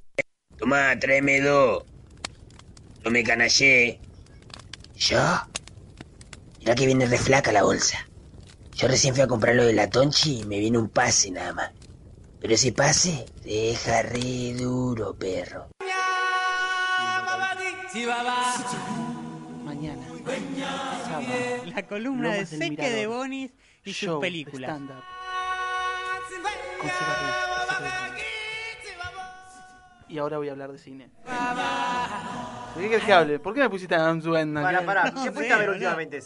[0.60, 1.84] Tomá, tráeme dos.
[3.02, 3.98] No me canallé.
[4.94, 5.18] ¿Yo?
[6.58, 8.06] Mirá que viene re flaca la bolsa.
[8.74, 11.54] Yo recién fui a comprar lo de la Tonchi y me viene un pase nada
[11.54, 11.70] más.
[12.40, 15.68] Pero ese pase te deja re duro, perro.
[19.64, 20.06] Mañana.
[21.74, 23.50] La columna de Lomas Seque de Bonis
[23.82, 24.78] y sus Show, películas.
[30.10, 31.10] Y ahora voy a hablar de cine.
[32.76, 33.38] ¿De qué querés que hable?
[33.38, 34.62] ¿Por qué me pusiste a Anzuena?
[34.62, 35.10] Pará, pará.
[35.14, 36.18] No ¿Qué fuiste a ver últimamente?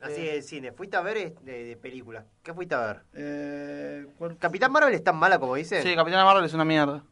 [0.00, 0.72] Así de cine.
[0.72, 2.24] ¿Fuiste a ver eh, de, de película?
[2.42, 3.02] ¿Qué fuiste a ver?
[3.14, 5.82] Eh, ¿cuál- ¿Capitán Marvel es tan mala como dicen?
[5.82, 7.02] Sí, Capitana Marvel es una mierda.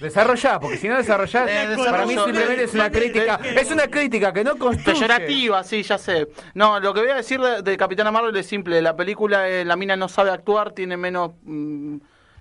[0.00, 3.40] Desarrollá, porque si no desarrollás, Eh, para mí desarrollo- simplemente es una crítica.
[3.56, 4.94] Es una crítica que no construye.
[4.94, 6.28] Peyorativa, sí, ya sé.
[6.54, 8.80] No, lo que voy a decir de, de Capitana Marvel es simple.
[8.80, 11.96] La película, eh, la mina no sabe actuar, tiene menos, mm,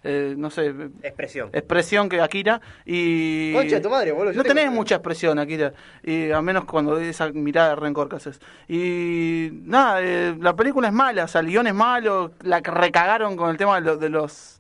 [0.10, 1.49] eh, no sé, Expresión.
[1.51, 2.62] expresión que Akira.
[2.86, 5.74] Y Concha de tu madre, boludo, No tengo- tenés mucha expresión, Akira.
[6.03, 8.39] Y a menos cuando de esa mirada de rencor que haces.
[8.68, 12.32] Y nada, eh, la película es mala, o sea, el guion es malo.
[12.41, 14.60] La que recagaron con el tema de, lo- de los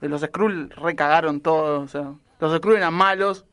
[0.00, 1.80] de los Skrull, recagaron todo.
[1.80, 3.44] O sea, los Skrull eran malos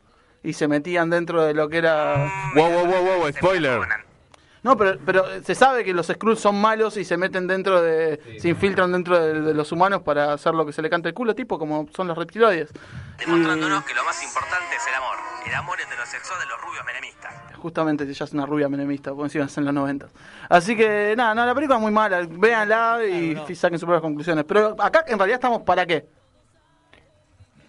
[0.43, 2.31] y se metían dentro de lo que era.
[2.55, 3.79] Wow, wow, wow, wow, spoiler.
[4.65, 8.19] No, pero, pero se sabe que los Skrulls son malos y se meten dentro de.
[8.39, 11.13] se infiltran dentro de, de los humanos para hacer lo que se le canta el
[11.13, 12.71] culo, tipo como son los reptiloides.
[13.19, 15.17] Demostrándonos que lo más importante es el amor.
[15.45, 17.33] El amor heterosexual de los rubios menemistas.
[17.57, 20.07] Justamente ella es una rubia menemista, por encima es en los 90.
[20.49, 22.25] Así que nada, no, la película es muy mala.
[22.27, 24.45] Véanla y saquen sus propias conclusiones.
[24.47, 26.07] Pero acá en realidad estamos para qué?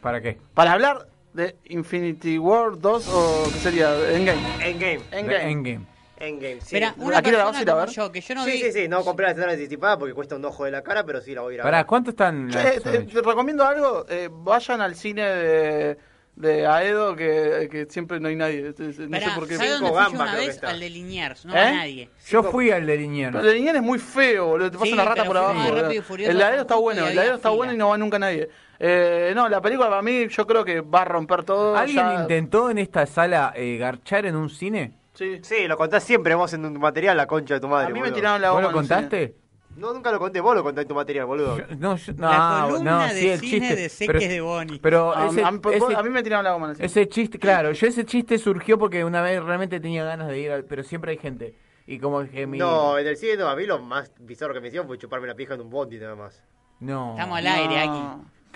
[0.01, 0.39] ¿Para qué?
[0.55, 4.41] Para hablar de Infinity War 2 o qué sería Endgame.
[4.67, 5.03] Endgame.
[5.13, 5.51] Endgame.
[5.51, 5.96] Endgame.
[6.19, 6.77] Endgame, sí.
[6.99, 7.95] Una Aquí la vas persona a ir a como ver.
[7.95, 8.59] yo, que yo no sí, vi...
[8.59, 11.21] sí, sí, no compré la escena anticipada porque cuesta un ojo de la cara, pero
[11.21, 11.87] sí la voy a ir a Pará, ver.
[11.87, 15.99] ¿cuánto están Che, las eh, te recomiendo algo, eh, vayan al cine de,
[16.37, 18.63] de Aedo que, que siempre no hay nadie.
[18.79, 19.57] No sé Esperá, por qué.
[19.57, 20.55] ¿sabes dónde fui yo una creo que vez?
[20.55, 20.71] está.
[20.71, 21.59] Al de Liniers, no ¿Eh?
[21.59, 22.11] a nadie.
[22.29, 23.37] Yo fui al de Liniers.
[23.37, 24.71] El de Liniers es muy feo, boludo.
[24.71, 25.55] Te pasa Sí, una rata pero por abajo.
[25.55, 25.83] más boludo.
[25.83, 27.57] Rápido y Furioso El ladero está tampoco bueno, y el había ladero está fila.
[27.57, 28.49] bueno y no va nunca nadie.
[28.79, 31.77] Eh, no, la película para mí yo creo que va a romper todo.
[31.77, 34.93] ¿Alguien ya- intentó en esta sala eh, garchar en un cine?
[35.17, 35.39] Sí.
[35.43, 37.87] Sí, lo contás siempre vos en tu material, la concha de tu madre.
[37.89, 39.37] A mí me tiraron la ¿Vos lo contaste?
[39.77, 41.59] No, nunca lo conté, vos lo contaste en tu material, boludo.
[41.79, 43.77] No, yo- no, La columna no, de sí, el cine chiste.
[43.83, 44.79] de Seques pero, de Boni.
[44.79, 47.73] pero A, ese, a mí, ese- a mí me tiraron la goma ese chiste, claro,
[47.73, 51.11] yo ese chiste surgió porque una vez realmente tenía ganas de ir, al- pero siempre
[51.13, 51.55] hay gente.
[51.87, 52.57] Y como que mi...
[52.59, 55.27] No, en el cine no, a mí lo más bizarro que me hicieron fue chuparme
[55.27, 56.43] la pija en un bondi nada más.
[56.81, 57.13] No.
[57.13, 58.01] Estamos al aire aquí.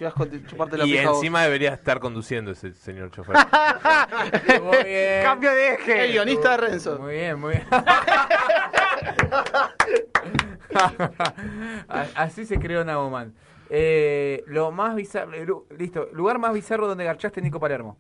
[0.00, 3.36] No, Qué asco de chuparte la Y pija encima debería estar conduciendo ese señor chofer.
[4.62, 5.22] Muy bien.
[5.22, 6.04] ¡Cambio de eje!
[6.06, 6.98] El guionista de Renzo.
[6.98, 7.66] Muy bien, muy bien.
[11.88, 13.34] A- Así se creó Nagoman.
[13.68, 17.98] Eh, lo más bizarro, eh, lu- listo, lugar más bizarro donde garchaste Nico Palermo.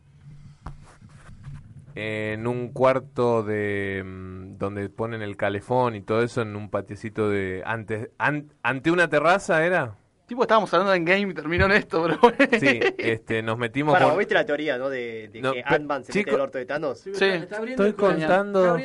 [1.94, 7.28] en un cuarto de mm, donde ponen el calefón y todo eso en un patiecito
[7.28, 9.96] de antes an- ante una terraza era
[10.30, 12.36] Tipo, estábamos hablando de Endgame y terminó en esto, pero bueno.
[12.60, 14.88] sí este nos metimos Para, ¿vos viste la teoría, no?
[14.88, 17.00] De, de No, que Ant-Man se chico- mete el orto de Thanos.
[17.00, 17.10] Sí.
[17.24, 18.78] estoy contando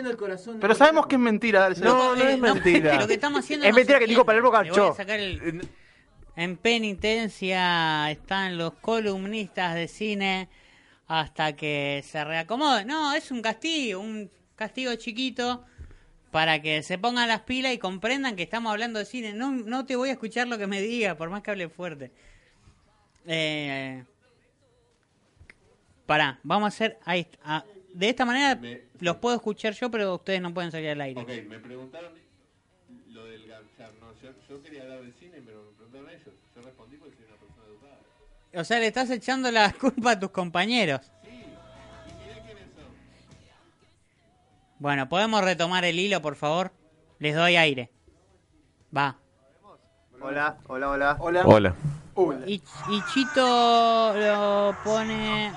[0.60, 1.60] Pero sabemos que es mentira.
[1.60, 3.00] dale, No, no es mentira.
[3.00, 4.26] Lo que estamos haciendo Es no mentira que Nico entiende.
[4.26, 4.96] Palermo Le voy a garchó.
[4.96, 5.70] sacar el-
[6.36, 10.50] En penitencia están los columnistas de cine
[11.08, 12.88] hasta que se reacomoden.
[12.88, 15.64] No, es un castigo, un castigo chiquito
[16.36, 19.32] para que se pongan las pilas y comprendan que estamos hablando de cine.
[19.32, 22.12] No, no te voy a escuchar lo que me diga, por más que hable fuerte.
[23.26, 24.04] Eh,
[26.06, 27.00] pará, vamos a hacer...
[27.06, 27.26] Ahí.
[27.42, 27.64] Ah,
[27.94, 28.60] de esta manera
[29.00, 31.24] los puedo escuchar yo, pero ustedes no pueden salir al aire.
[31.44, 32.12] me preguntaron
[33.48, 36.34] garchar, no, yo, yo quería hablar del cine, pero me preguntaron ellos.
[36.54, 38.00] Yo respondí porque soy una persona educada.
[38.56, 41.10] O sea, le estás echando la culpa a tus compañeros.
[44.86, 46.72] Bueno, ¿podemos retomar el hilo, por favor?
[47.18, 47.90] Les doy aire.
[48.96, 49.18] Va.
[50.22, 51.18] Hola, hola, hola.
[51.18, 51.74] Hola.
[52.46, 55.52] Y, y Chito lo pone...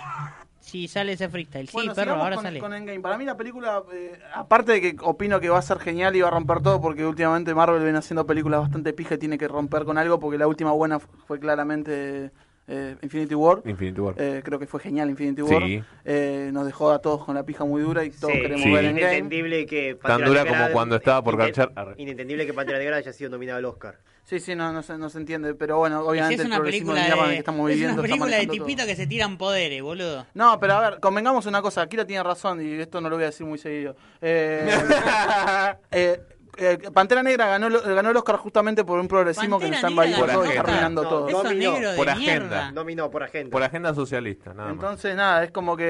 [0.61, 1.69] Si sale ese freestyle.
[1.69, 2.59] Sí, Bueno, perro, ahora con, sale.
[2.59, 3.01] con Endgame.
[3.01, 6.23] Para mí la película, eh, aparte de que opino que va a ser genial y
[6.23, 9.47] va a romper todo, porque últimamente Marvel viene haciendo películas bastante pija y tiene que
[9.47, 12.31] romper con algo, porque la última buena fue claramente
[12.69, 13.63] eh, Infinity War.
[13.65, 14.15] Infinity War.
[14.19, 15.63] Eh, creo que fue genial Infinity War.
[15.63, 15.83] Sí.
[16.05, 18.71] Eh, nos dejó a todos con la pija muy dura y todos Sí, queremos Sí.
[18.73, 19.09] ver Endgame.
[19.17, 21.39] Inentendible que Tan dura como cuando estaba por.
[21.41, 21.95] Arre.
[21.97, 23.97] Inentendible que Pantera Negra haya sido nominado al Oscar.
[24.25, 27.07] Sí, sí, no, no, se, no se entiende, pero bueno, Es obviamente es una película
[27.07, 28.53] el de, que estamos es viviendo una está película de todo.
[28.67, 30.27] tipitos que se tiran poderes, boludo.
[30.35, 33.23] No, pero a ver, convengamos una cosa, Akira tiene razón y esto no lo voy
[33.23, 33.97] a decir muy seguido.
[34.21, 34.69] Eh,
[36.59, 39.89] eh, Pantera Negra ganó, lo- ganó el Oscar justamente por un progresismo que nos está
[39.89, 41.29] Pantera invadiendo Negra todo y arruinando No, todo.
[41.29, 41.73] Eso Dominó.
[41.73, 42.47] negro de Por mierda.
[42.47, 42.73] agenda.
[42.73, 43.51] Nominó por agenda.
[43.51, 44.75] Por agenda socialista, nada más.
[44.75, 45.85] Entonces, nada, es como que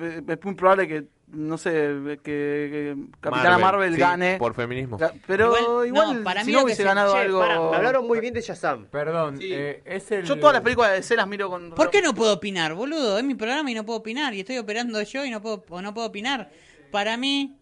[0.00, 4.36] eh, es muy probable que, no sé, que, que Capitana Marvel, sí, gane.
[4.38, 4.96] Por feminismo.
[5.26, 7.42] Pero Igual- igual, no, para si mí no hubiese se- ganado Che, algo...
[7.74, 8.86] hablaron muy bien de Shazam.
[8.86, 9.50] Perdón, Sí.
[9.52, 10.24] eh, es el...
[10.24, 11.70] Yo todas las películas de DC las miro con...
[11.72, 13.18] ¿Por qué no puedo opinar, boludo?
[13.18, 14.32] Es mi programa y no puedo opinar.
[14.32, 16.48] Y estoy operando yo y no puedo, o no puedo opinar.
[16.90, 17.57] Para mí,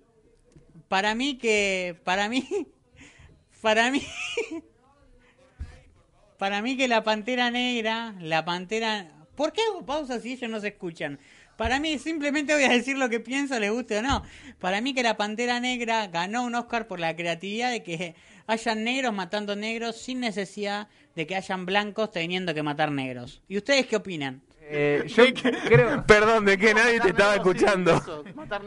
[0.88, 2.46] para mí que, para mí,
[3.60, 4.02] para mí,
[6.38, 9.12] para mí que la Pantera Negra, la Pantera...
[9.34, 11.18] ¿Por qué hago pausa si ellos no se escuchan?
[11.56, 14.22] Para mí, simplemente voy a decir lo que pienso, les guste o no.
[14.58, 18.14] Para mí que la Pantera Negra ganó un Oscar por la creatividad de que
[18.46, 23.42] hayan negros matando negros sin necesidad de que hayan blancos teniendo que matar negros.
[23.48, 24.42] ¿Y ustedes qué opinan?
[24.68, 25.24] Eh, yo
[25.68, 26.04] creo...
[26.06, 28.02] Perdón, de que nadie te estaba escuchando.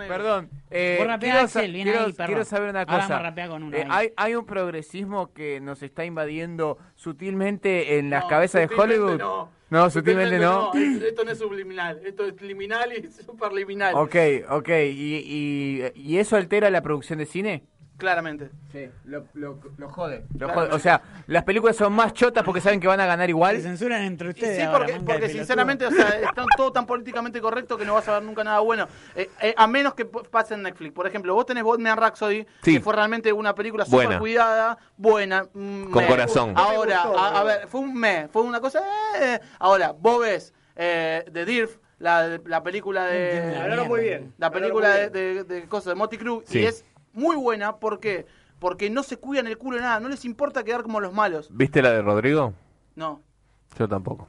[0.08, 0.50] Perdón.
[0.72, 2.28] Eh, quiero, sa- Axel, bien quiero- ahí, perro.
[2.28, 3.34] quiero saber una cosa.
[3.50, 8.30] con una Eh, hay, hay un progresismo que nos está invadiendo sutilmente en las No,
[8.30, 9.18] cabezas de Hollywood.
[9.20, 9.60] no.
[9.72, 10.72] No, sutilmente no.
[10.74, 13.94] Es- Esto no es subliminal, esto es liminal y superliminal.
[13.96, 14.16] Ok,
[14.50, 14.70] ok.
[14.70, 17.64] ¿Y, y, y eso altera la producción de cine?
[18.00, 18.50] Claramente.
[18.72, 20.24] Sí, lo, lo, lo jode.
[20.38, 20.74] Lo jode.
[20.74, 23.58] O sea, las películas son más chotas porque saben que van a ganar igual.
[23.58, 24.56] Se censuran entre Y ustedes.
[24.58, 28.14] sí, ahora, porque, sinceramente, o sea, está todo tan políticamente correcto que no vas a
[28.14, 28.88] ver nunca nada bueno.
[29.16, 30.94] Eh, eh, a menos que pase en Netflix.
[30.94, 32.76] Por ejemplo, vos tenés Bohemian Rhapsody, Sí.
[32.76, 35.44] que fue realmente una película súper cuidada, buena.
[35.54, 36.08] mm, Con me.
[36.08, 36.54] corazón.
[36.56, 38.82] Ahora, gustó, a, ver, fue un me, fue una cosa.
[39.20, 43.58] eh, ahora, vos ves eh, The Dirf, la, la película de.
[43.62, 44.34] Hablaron muy bien.
[44.38, 46.60] La película de cosas de Motley Crue, Sí.
[46.60, 47.78] y es muy buena.
[47.78, 48.26] ¿Por qué?
[48.60, 51.48] Porque no se cuidan el culo de nada, no les importa quedar como los malos.
[51.52, 52.54] ¿Viste la de Rodrigo?
[52.96, 53.22] No.
[53.78, 54.28] Yo tampoco.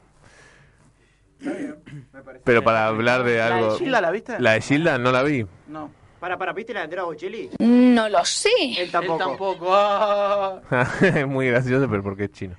[2.45, 3.79] Pero para hablar de ¿La de algo.
[3.79, 4.39] Gilda la viste?
[4.41, 5.47] La de Gilda no la vi.
[5.69, 5.91] No.
[6.21, 7.51] Para, para, ¿viste la de Andrea Bocelli?
[7.59, 8.51] No lo sé.
[8.77, 9.15] Él tampoco.
[9.23, 9.67] Él tampoco.
[9.73, 10.61] ah.
[11.01, 12.57] es muy gracioso, pero porque es chino.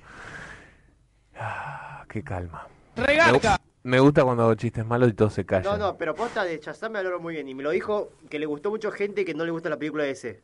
[1.38, 2.66] Ah, qué calma.
[2.96, 5.64] Me, gu- me gusta cuando hago chistes malos y todos se callan.
[5.64, 7.48] No, no, pero posta de Shazam me hablaron muy bien.
[7.48, 10.04] Y me lo dijo que le gustó mucho gente que no le gusta la película
[10.04, 10.40] de ese.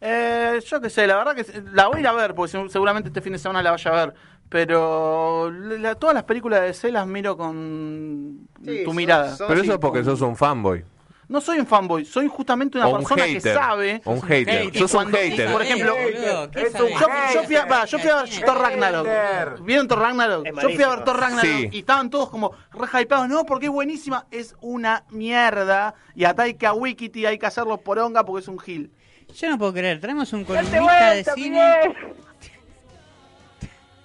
[0.00, 2.52] Eh, yo qué sé, la verdad que se- la voy a ir a ver, porque
[2.52, 4.14] se- seguramente este fin de semana la vaya a ver.
[4.48, 9.36] Pero la- todas las películas de DC las miro con Sí, tu son- mirada.
[9.36, 10.82] son- Pero eso sí, es porque sos un fanboy.
[11.30, 14.02] No soy un fanboy, soy justamente una O un persona que sabe.
[14.04, 14.64] O un hater.
[14.74, 15.52] Y Sos un cuando- hater.
[15.52, 16.88] Por ejemplo, boludo, ¿qué yo,
[17.34, 19.64] yo fui a, va, yo fui a ver Thor Ragnarok.
[19.64, 20.44] ¿Vieron Thor Ragnarok?
[20.60, 21.04] Yo fui a ver.
[21.04, 21.68] Thor Ragnarok Sí.
[21.70, 23.28] y estaban todos como re hypeados.
[23.28, 24.26] No, porque es buenísima.
[24.32, 25.94] Es una mierda.
[26.16, 28.90] Y a Taika Waititi hay que hacerlo poronga porque es un gil.
[29.32, 31.70] Yo no puedo creer, traemos un columnista de cine.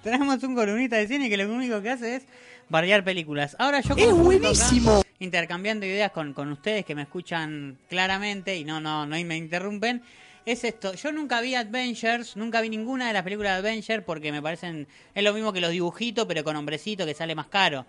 [0.04, 2.26] Traemos un columnista de cine que lo único que hace es
[2.68, 3.56] bardear películas.
[3.58, 5.02] Ahora yo ¡Es buenísimo!
[5.18, 10.02] Intercambiando ideas con, con ustedes que me escuchan claramente y no, no, no me interrumpen.
[10.44, 14.30] Es esto, yo nunca vi Adventures, nunca vi ninguna de las películas de Adventures porque
[14.30, 17.84] me parecen, es lo mismo que los dibujitos pero con hombrecito que sale más caro.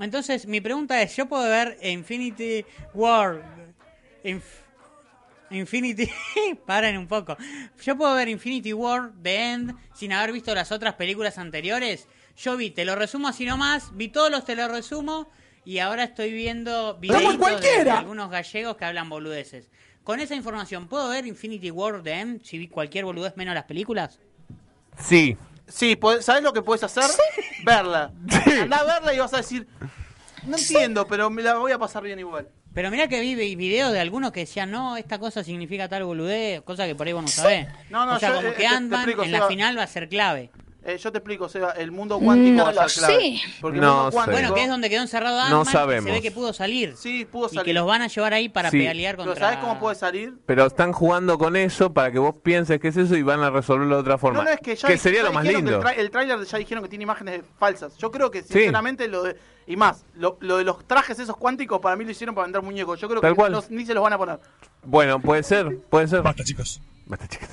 [0.00, 2.64] Entonces mi pregunta es, ¿yo puedo ver Infinity
[2.94, 3.42] War?
[4.24, 4.42] Inf-
[5.50, 6.08] Infinity.
[6.66, 7.36] Paren un poco.
[7.82, 12.06] Yo puedo ver Infinity War, The End, sin haber visto las otras películas anteriores.
[12.36, 15.28] Yo vi, te lo resumo así nomás, vi todos los te lo resumo
[15.64, 19.68] y ahora estoy viendo videitos de, de algunos gallegos que hablan boludeces.
[20.04, 23.64] Con esa información, ¿puedo ver Infinity War, The End, si vi cualquier boludez menos las
[23.64, 24.18] películas?
[24.98, 25.36] Sí.
[25.68, 27.04] Sí, podés- ¿sabes lo que puedes hacer?
[27.64, 28.10] Verla.
[28.62, 29.68] Andá a verla y vas a decir,
[30.46, 32.48] no entiendo, pero me la voy a pasar bien igual.
[32.74, 36.04] Pero mirá que vi vi videos de algunos que decían, no, esta cosa significa tal
[36.04, 37.68] boludez, cosa que por ahí vos no sabés.
[37.90, 39.78] No, no, o sea, yo, como eh, que te- te Ant-Man explico, en la final
[39.78, 40.50] va a ser clave.
[40.82, 43.20] Eh, yo te explico, Seba, el mundo cuántico No va a lo ser clave.
[43.36, 43.40] sé.
[43.60, 44.14] Porque el No mundo sé.
[44.14, 44.32] cuántico...
[44.40, 46.04] Bueno, que es donde quedó encerrado No Ant-Man, y sabemos.
[46.06, 46.96] Se ve que pudo salir.
[46.96, 47.64] Sí, pudo Y salir.
[47.64, 48.78] que los van a llevar ahí para Sí.
[48.78, 49.46] pelear Pero contra...
[49.50, 50.34] ¿sabes cómo puede salir?
[50.46, 53.50] Pero están jugando con eso para que vos pienses que es eso y van a
[53.50, 54.38] resolverlo de otra forma.
[54.38, 55.86] No, no, es que ya, sería ya lo más dijeron que lindo.
[55.88, 57.96] El, tra- el tráiler ya dijeron que tiene imágenes falsas.
[57.98, 59.36] Yo creo que, sinceramente, lo de.
[59.66, 62.62] Y más, lo, lo de los trajes esos cuánticos para mí lo hicieron para vender
[62.62, 62.98] muñecos.
[62.98, 63.52] Yo creo Tal que cual.
[63.52, 64.40] no- ni se los van a poner.
[64.82, 66.22] Bueno, puede ser, puede ser.
[66.22, 66.80] Basta, chicos.
[67.04, 67.48] Basta, chicos.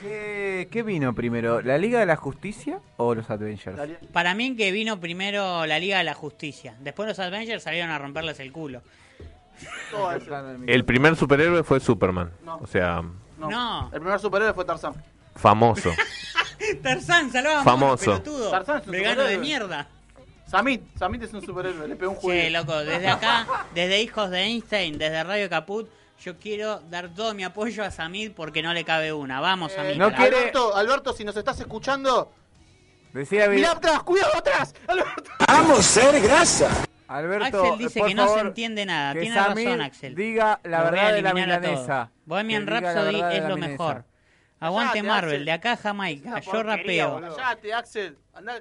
[0.00, 1.62] ¿Qué, qué vino primero?
[1.62, 3.78] ¿La Liga de la Justicia o los Avengers?
[4.12, 6.74] Para mí que vino primero la Liga de la Justicia.
[6.80, 8.82] Después los Avengers salieron a romperles el culo.
[10.66, 12.30] El primer superhéroe fue Superman.
[12.60, 13.02] O sea,
[13.38, 13.50] No.
[13.50, 13.90] No.
[13.92, 14.94] El primer superhéroe fue Tarzán.
[15.34, 15.90] famoso.
[16.82, 18.20] Tarzán, salvaba Famoso.
[18.50, 19.88] Tarzán es un Vegano de mierda.
[20.46, 22.40] Samit, Samit es un superhéroe, le pegó un juego.
[22.40, 25.88] Che, loco, desde acá, desde Hijos de Einstein, desde Radio Caput,
[26.22, 29.40] yo quiero dar todo mi apoyo a Samid porque no le cabe una.
[29.40, 29.96] Vamos, Samid.
[29.96, 32.32] no quiere- Alberto, Alberto, si nos estás escuchando,
[33.12, 34.74] Decía mirá atrás, cuidado atrás.
[34.86, 35.30] Alberto.
[35.46, 36.68] ¡Vamos, ser grasa!
[37.08, 39.12] Alberto, Axel dice por que no se entiende nada.
[39.18, 40.14] Tiene razón, Axel.
[40.14, 42.10] Diga la a verdad de la a milanesa.
[42.24, 43.68] Bohemian Rhapsody es lo milanesa.
[43.68, 44.04] mejor.
[44.58, 45.44] Aguante Marvel, Axel.
[45.44, 46.40] de acá a Jamaica.
[46.40, 47.20] Yo rapeo.
[47.36, 48.18] Cállate, Axel.
[48.34, 48.60] Andá.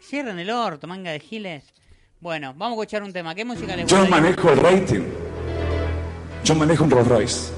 [0.00, 1.72] Cierren el orto, manga de giles.
[2.20, 3.34] Bueno, vamos a escuchar un tema.
[3.34, 4.10] ¿Qué música les Yo gusta?
[4.10, 5.27] manejo el rating.
[6.48, 7.52] Yo manejo un Rolls Royce.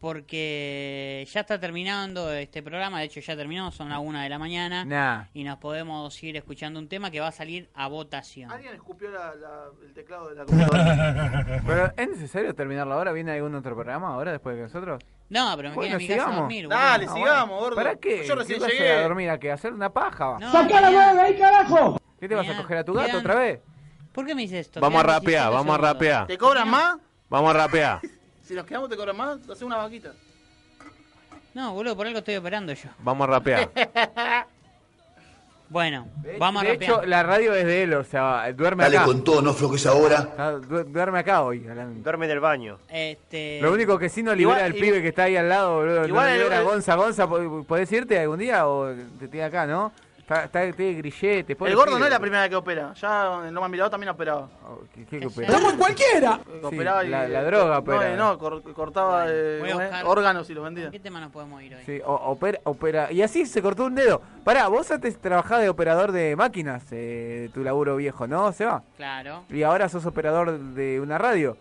[0.00, 3.00] Porque ya está terminando este programa.
[3.00, 3.70] De hecho, ya terminó.
[3.70, 4.86] Son las una de la mañana.
[4.86, 5.24] Nah.
[5.34, 8.50] Y nos podemos ir escuchando un tema que va a salir a votación.
[8.50, 11.62] Alguien escupió la- la- el teclado de la computadora.
[11.66, 13.12] Pero es necesario terminarlo ahora.
[13.12, 15.02] ¿Viene algún otro programa ahora después de nosotros?
[15.28, 16.64] No, pero me Bueno, quedé en mi casa a dormir.
[16.66, 16.78] boludo.
[16.80, 17.60] Dale, Ah, sigamos, bueno.
[17.60, 17.76] gordo.
[17.76, 18.24] ¿Para qué?
[18.26, 18.90] Yo recién ¿Qué vas a llegué.
[18.92, 19.28] a dormir?
[19.28, 19.50] ¿A qué?
[19.50, 20.38] ¿A hacer una paja?
[20.40, 22.00] No, ¡Saca la mañana- ahí, carajo!
[22.18, 23.60] ¿Qué te vas a coger a tu gato quedan- otra vez?
[24.12, 24.80] ¿Por qué me dices esto?
[24.80, 25.92] Vamos a Quedan rapear, 17 vamos a segundos.
[25.92, 26.26] rapear.
[26.26, 26.96] ¿Te cobran más?
[27.28, 28.00] Vamos a rapear.
[28.42, 29.38] Si nos quedamos, te cobran más.
[29.50, 30.12] Hace una vaquita.
[31.54, 32.88] No, boludo, por algo estoy operando yo.
[33.00, 33.70] Vamos a rapear.
[35.70, 36.08] Bueno,
[36.38, 36.90] vamos a de rapear.
[36.90, 39.04] hecho, la radio es de él, o sea, duerme Dale acá.
[39.04, 40.30] con todo, no floques ahora.
[40.38, 41.58] Ah, du- duerme acá hoy.
[41.58, 42.78] Duerme en el baño.
[42.88, 43.60] Este...
[43.60, 46.06] Lo único que sí no libera Igual- al pibe que está ahí al lado, boludo.
[46.08, 46.94] Igual no libera a el- Gonza.
[46.94, 49.92] Gonza, ¿po- ¿podés irte algún día o te tiene acá, no?
[50.28, 51.56] Está, está tiene grillete.
[51.58, 52.92] El gordo no es la primera vez que opera.
[52.92, 54.46] Ya en Loma Mirador también operaba.
[54.94, 55.46] ¿Qué, qué opera?
[55.48, 56.40] ¡Estamos en cualquiera!
[56.44, 58.12] Sí, operaba y, la- la droga no, opera.
[58.12, 59.88] eh, No, cor- cortaba eh, Voy a ¿cómo es?
[59.90, 60.84] buscar- órganos y los vendía.
[60.84, 61.82] ¿En qué tema nos podemos ir hoy?
[61.86, 63.10] Sí, o- opera, opera.
[63.10, 64.20] Y así se cortó un dedo.
[64.44, 68.82] Pará, vos antes trabajabas de operador de máquinas, eh, tu laburo viejo, ¿no, Seba?
[68.98, 69.44] Claro.
[69.48, 71.56] Y ahora sos operador de una radio.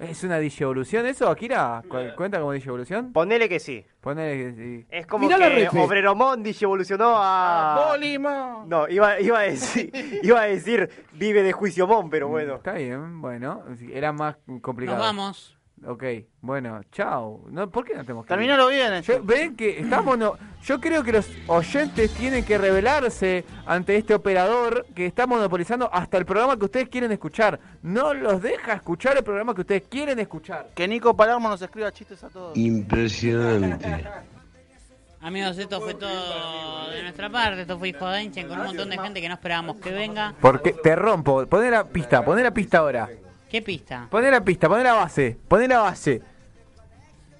[0.00, 1.82] ¿Es una digievolución eso, Akira?
[1.88, 3.12] ¿Cu- ¿Cuenta como digievolución?
[3.12, 3.84] Ponele que sí.
[4.00, 4.86] Ponele que sí.
[4.90, 5.78] Es como Mirá la que.
[5.78, 7.88] Obreromón evolucionó a...
[7.90, 8.64] ¡Bolima!
[8.66, 9.90] No, iba, iba, a decir,
[10.22, 12.54] iba a decir vive de juicio mon, pero bueno.
[12.56, 13.62] Está bien, bueno.
[13.92, 14.96] Era más complicado.
[14.98, 15.56] Nos vamos.
[15.86, 16.04] Ok,
[16.42, 17.40] bueno, chao.
[17.50, 18.92] No, ¿Por qué no tenemos que Terminalo bien.
[18.92, 19.02] eh.
[19.02, 24.12] Yo- ven que estamos no, yo creo que los oyentes tienen que rebelarse ante este
[24.14, 27.58] operador que está monopolizando hasta el programa que ustedes quieren escuchar.
[27.82, 30.68] No los deja escuchar el programa que ustedes quieren escuchar.
[30.74, 32.56] Que Nico Palermo nos escriba chistes a todos.
[32.58, 34.04] Impresionante.
[35.22, 37.62] Amigos, esto fue todo de nuestra parte.
[37.62, 40.34] Esto fue Hijo de Einstein con un montón de gente que no esperábamos que venga.
[40.40, 43.08] Porque te rompo, poné la pista, poné la pista ahora.
[43.50, 44.06] ¿Qué pista?
[44.10, 46.22] Poné la pista, poné la base, poné la base.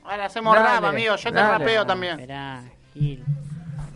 [0.04, 1.14] Ahora hacemos Dale, rap, amigo.
[1.14, 1.58] Yo te dale.
[1.58, 2.18] rapeo también.
[2.18, 3.22] Esperá, Gil.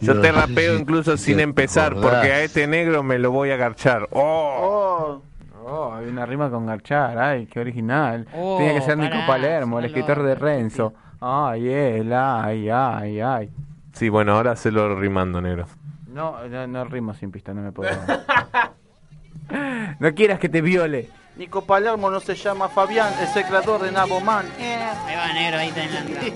[0.00, 3.56] Yo No te rapeo incluso sin empezar, porque a este negro me lo voy a
[3.56, 4.08] garchar.
[4.12, 4.58] ¡Oh!
[4.60, 5.22] Oh,
[5.66, 8.26] Oh, hay una rima con Garchar, ay, qué original.
[8.34, 10.92] Oh, Tiene que ser pará, Nico Palermo, el solo escritor de Renzo.
[11.20, 13.50] Ay, él, ay, ay, ay.
[13.94, 15.64] Sí, bueno, ahora se lo rimando, negro.
[16.08, 17.90] No, no, no rimo sin pista, no me puedo.
[20.00, 21.08] no quieras que te viole.
[21.36, 24.46] Nico Palermo no se llama Fabián, es el creador de Naboman.
[24.58, 24.76] Eh.
[25.06, 26.26] Ahí va, negro, ahí está en la entrada.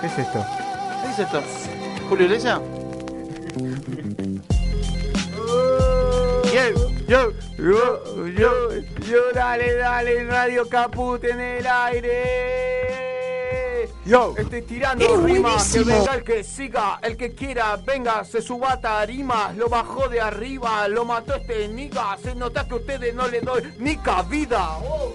[0.00, 0.46] ¿Qué es esto?
[1.02, 1.42] ¿Qué es esto?
[2.08, 2.60] ¿Julio Iglesias?
[6.54, 6.72] Yo,
[7.06, 8.70] yo, yo, yo,
[9.06, 13.07] yo, dale, dale, Radio Caput en el aire.
[14.08, 15.98] Yo, estoy tirando Eres rimas, que buenísimo.
[15.98, 20.18] venga el que siga, el que quiera, venga, se suba a tarimas, lo bajó de
[20.18, 24.78] arriba, lo mató este niga, se nota que a ustedes no le doy ni cabida.
[24.78, 25.12] Oh.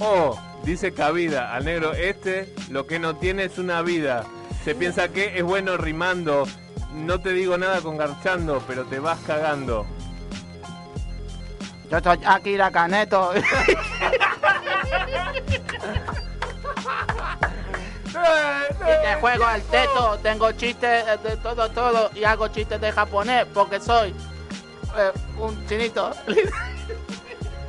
[0.00, 4.26] Oh, dice cabida al negro este, lo que no tiene es una vida.
[4.62, 6.46] Se piensa que es bueno rimando.
[6.92, 9.86] No te digo nada con garchando, pero te vas cagando.
[11.90, 13.32] Yo soy Akira Caneto.
[18.08, 22.92] y te juego al teto, tengo chistes eh, de todo, todo, y hago chistes de
[22.92, 24.10] japonés porque soy
[24.96, 26.12] eh, un chinito.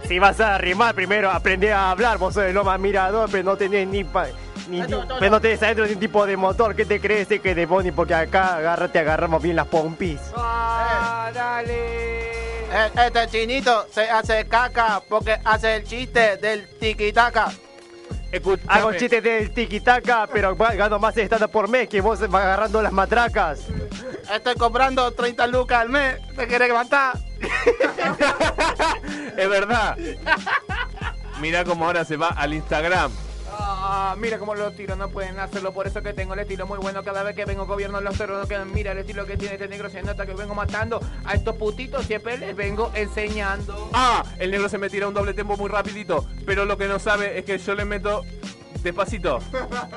[0.08, 2.18] Si vas a rimar, primero aprende a hablar.
[2.18, 4.26] Vos sos el Loma Mirador, pero no tenés ni, pa-
[4.68, 4.88] Ni- ni-
[5.20, 6.76] pero no tenés adentro ningún tipo de motor.
[6.76, 7.92] ¿Qué te crees que de Bonnie?
[7.92, 10.20] Porque acá agarra, te agarramos bien las pompis.
[10.36, 12.66] Ah, dale.
[13.06, 16.68] Este chinito se hace caca porque hace el chiste del
[18.32, 18.60] tiki-taka.
[18.68, 22.92] Hago chistes del tiki-taka, pero gano más stand por mes que vos vas agarrando las
[22.92, 23.66] matracas.
[24.34, 26.18] Estoy cobrando 30 lucas al mes.
[26.36, 27.18] ¿Te querés matar?
[29.38, 29.98] Es verdad.
[31.40, 33.12] Mira cómo ahora se va al Instagram.
[33.92, 36.78] Ah, mira cómo lo tiro, no pueden hacerlo, por eso que tengo el estilo muy
[36.78, 37.02] bueno.
[37.04, 38.72] Cada vez que vengo gobierno los cerros no quedan.
[38.72, 42.06] Mira el estilo que tiene este negro, se nota que vengo matando a estos putitos,
[42.06, 43.90] siempre les vengo enseñando.
[43.94, 46.28] Ah, el negro se me tira un doble tempo muy rapidito.
[46.46, 48.24] Pero lo que no sabe es que yo le meto
[48.84, 49.40] despacito.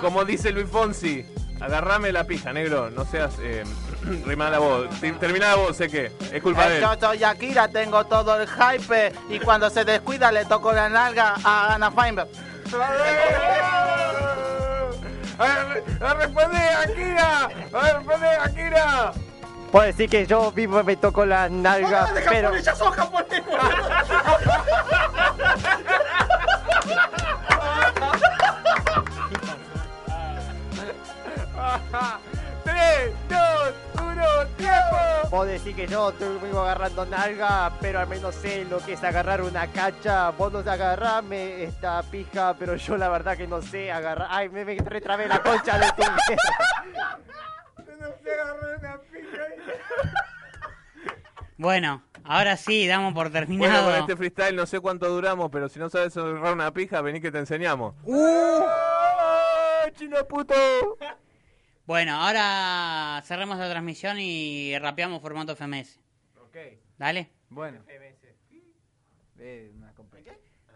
[0.00, 1.26] Como dice Luis Fonsi.
[1.60, 2.90] Agarrame la pija, negro.
[2.90, 3.62] No seas eh,
[4.24, 4.88] rimada la voz.
[5.20, 6.10] Termina la voz, sé que.
[6.32, 6.82] Es culpa de él.
[6.82, 11.34] Yo soy Akira, tengo todo el hype y cuando se descuida le toco la nalga
[11.44, 12.28] a Ana Feinberg.
[16.18, 17.48] ¡Responde, Akira!
[17.70, 19.12] ¡Responde, Akira!
[19.70, 22.50] Puedo decir que yo vivo me toco la nalga, pero...
[22.62, 23.42] sos japonés,
[35.32, 39.02] Vos decís que yo estoy vivo agarrando nalga, pero al menos sé lo que es
[39.02, 40.28] agarrar una cacha.
[40.32, 44.28] Vos no sé agarrarme esta pija, pero yo la verdad que no sé agarrar.
[44.30, 46.02] Ay, me, me retrabé la concha de tu.
[51.56, 53.90] Bueno, ahora sí, damos por Bueno, terminado.
[53.90, 57.22] con este freestyle no sé cuánto duramos, pero si no sabes agarrar una pija, vení
[57.22, 57.94] que te enseñamos.
[58.04, 58.64] ¡Uh!
[59.94, 60.54] ¡Chino puto!
[61.84, 65.98] Bueno, ahora cerremos la transmisión y rapeamos formato FMS.
[66.40, 66.56] Ok.
[66.96, 67.30] Dale.
[67.48, 67.80] Bueno.
[69.44, 69.92] Eh, una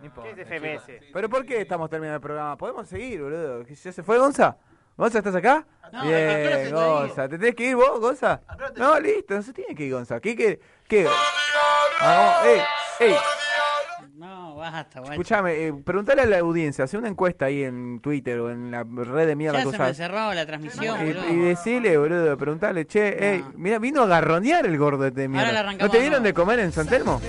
[0.00, 1.12] No importa, ¿Qué es FMS?
[1.12, 2.56] ¿Pero por qué estamos terminando el programa?
[2.56, 3.64] ¿Podemos seguir, boludo?
[3.64, 4.56] ¿Que ¿Ya se fue Gonza?
[4.96, 5.64] ¿Gonza, estás acá?
[5.92, 7.28] No, ¿a qué Bien, Gonza.
[7.28, 8.40] ¿Te tenés que ir vos, Gonza?
[8.76, 10.18] No, listo, no se tiene que ir, Gonza.
[10.20, 11.06] ¿Qué, qué, qué?
[12.00, 12.46] Ah, vamos,
[13.00, 13.16] ey, ey.
[14.16, 15.12] No, basta, guacho.
[15.12, 18.82] Escuchame, eh, preguntale a la audiencia, hace una encuesta ahí en Twitter o en la
[18.82, 21.28] red de mierda Ya se me cerró la transmisión, Y, boludo.
[21.28, 25.52] y decile, boludo, preguntale, che, ey, mira, vino a garronear el gordo este de Ahora
[25.52, 25.84] le mierda.
[25.84, 27.20] ¿No te dieron de comer en San Telmo?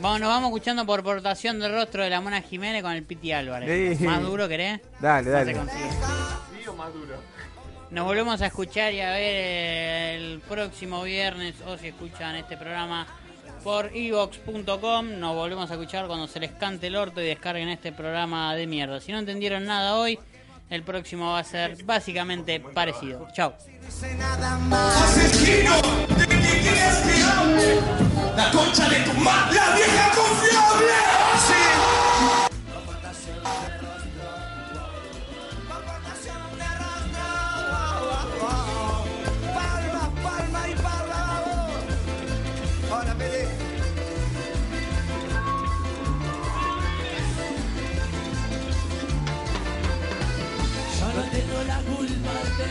[0.00, 3.32] Vamos, nos vamos escuchando por portación de rostro de la Mona Jiménez con el Piti
[3.32, 3.96] Álvarez.
[3.98, 4.04] Sí.
[4.04, 4.80] ¿Más duro querés?
[5.00, 5.52] Dale, No dale.
[5.54, 5.84] se consigue.
[7.90, 13.06] Nos volvemos a escuchar y a ver el próximo viernes o si escuchan este programa
[13.62, 15.18] por evox.com.
[15.18, 18.66] Nos volvemos a escuchar cuando se les cante el orto y descarguen este programa de
[18.66, 19.00] mierda.
[19.00, 20.18] Si no entendieron nada hoy,
[20.70, 23.28] el próximo va a ser básicamente parecido.
[23.34, 23.54] Chao.
[28.36, 31.91] La concha de tu madre, la vieja confiable.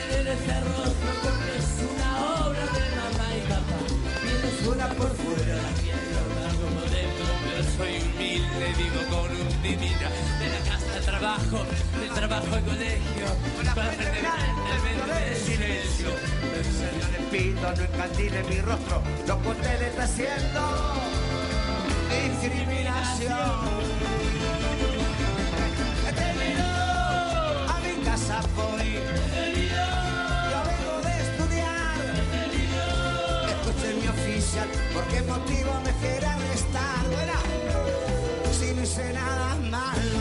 [0.02, 2.10] Culpa de tener ese rostro porque es una
[2.46, 3.80] obra de mamá y papá.
[4.22, 5.72] Piel es una por fuera, la
[6.12, 10.08] gorda como dentro, pero soy humilde, vivo con un divino.
[10.40, 11.58] De la casa al trabajo,
[12.00, 13.28] del trabajo al colegio,
[13.58, 14.26] para aprender
[15.28, 16.10] el silencio.
[17.00, 19.02] Yo le pido, no encandile mi rostro.
[19.28, 20.62] Lo que usted le está haciendo.
[22.12, 23.92] Discriminación.
[26.16, 27.70] Terminado.
[27.70, 28.81] A mi casa voy.
[35.24, 37.06] Motivo me quiere arrestar?
[37.12, 37.34] Bueno,
[38.60, 40.21] si no hice nada mal.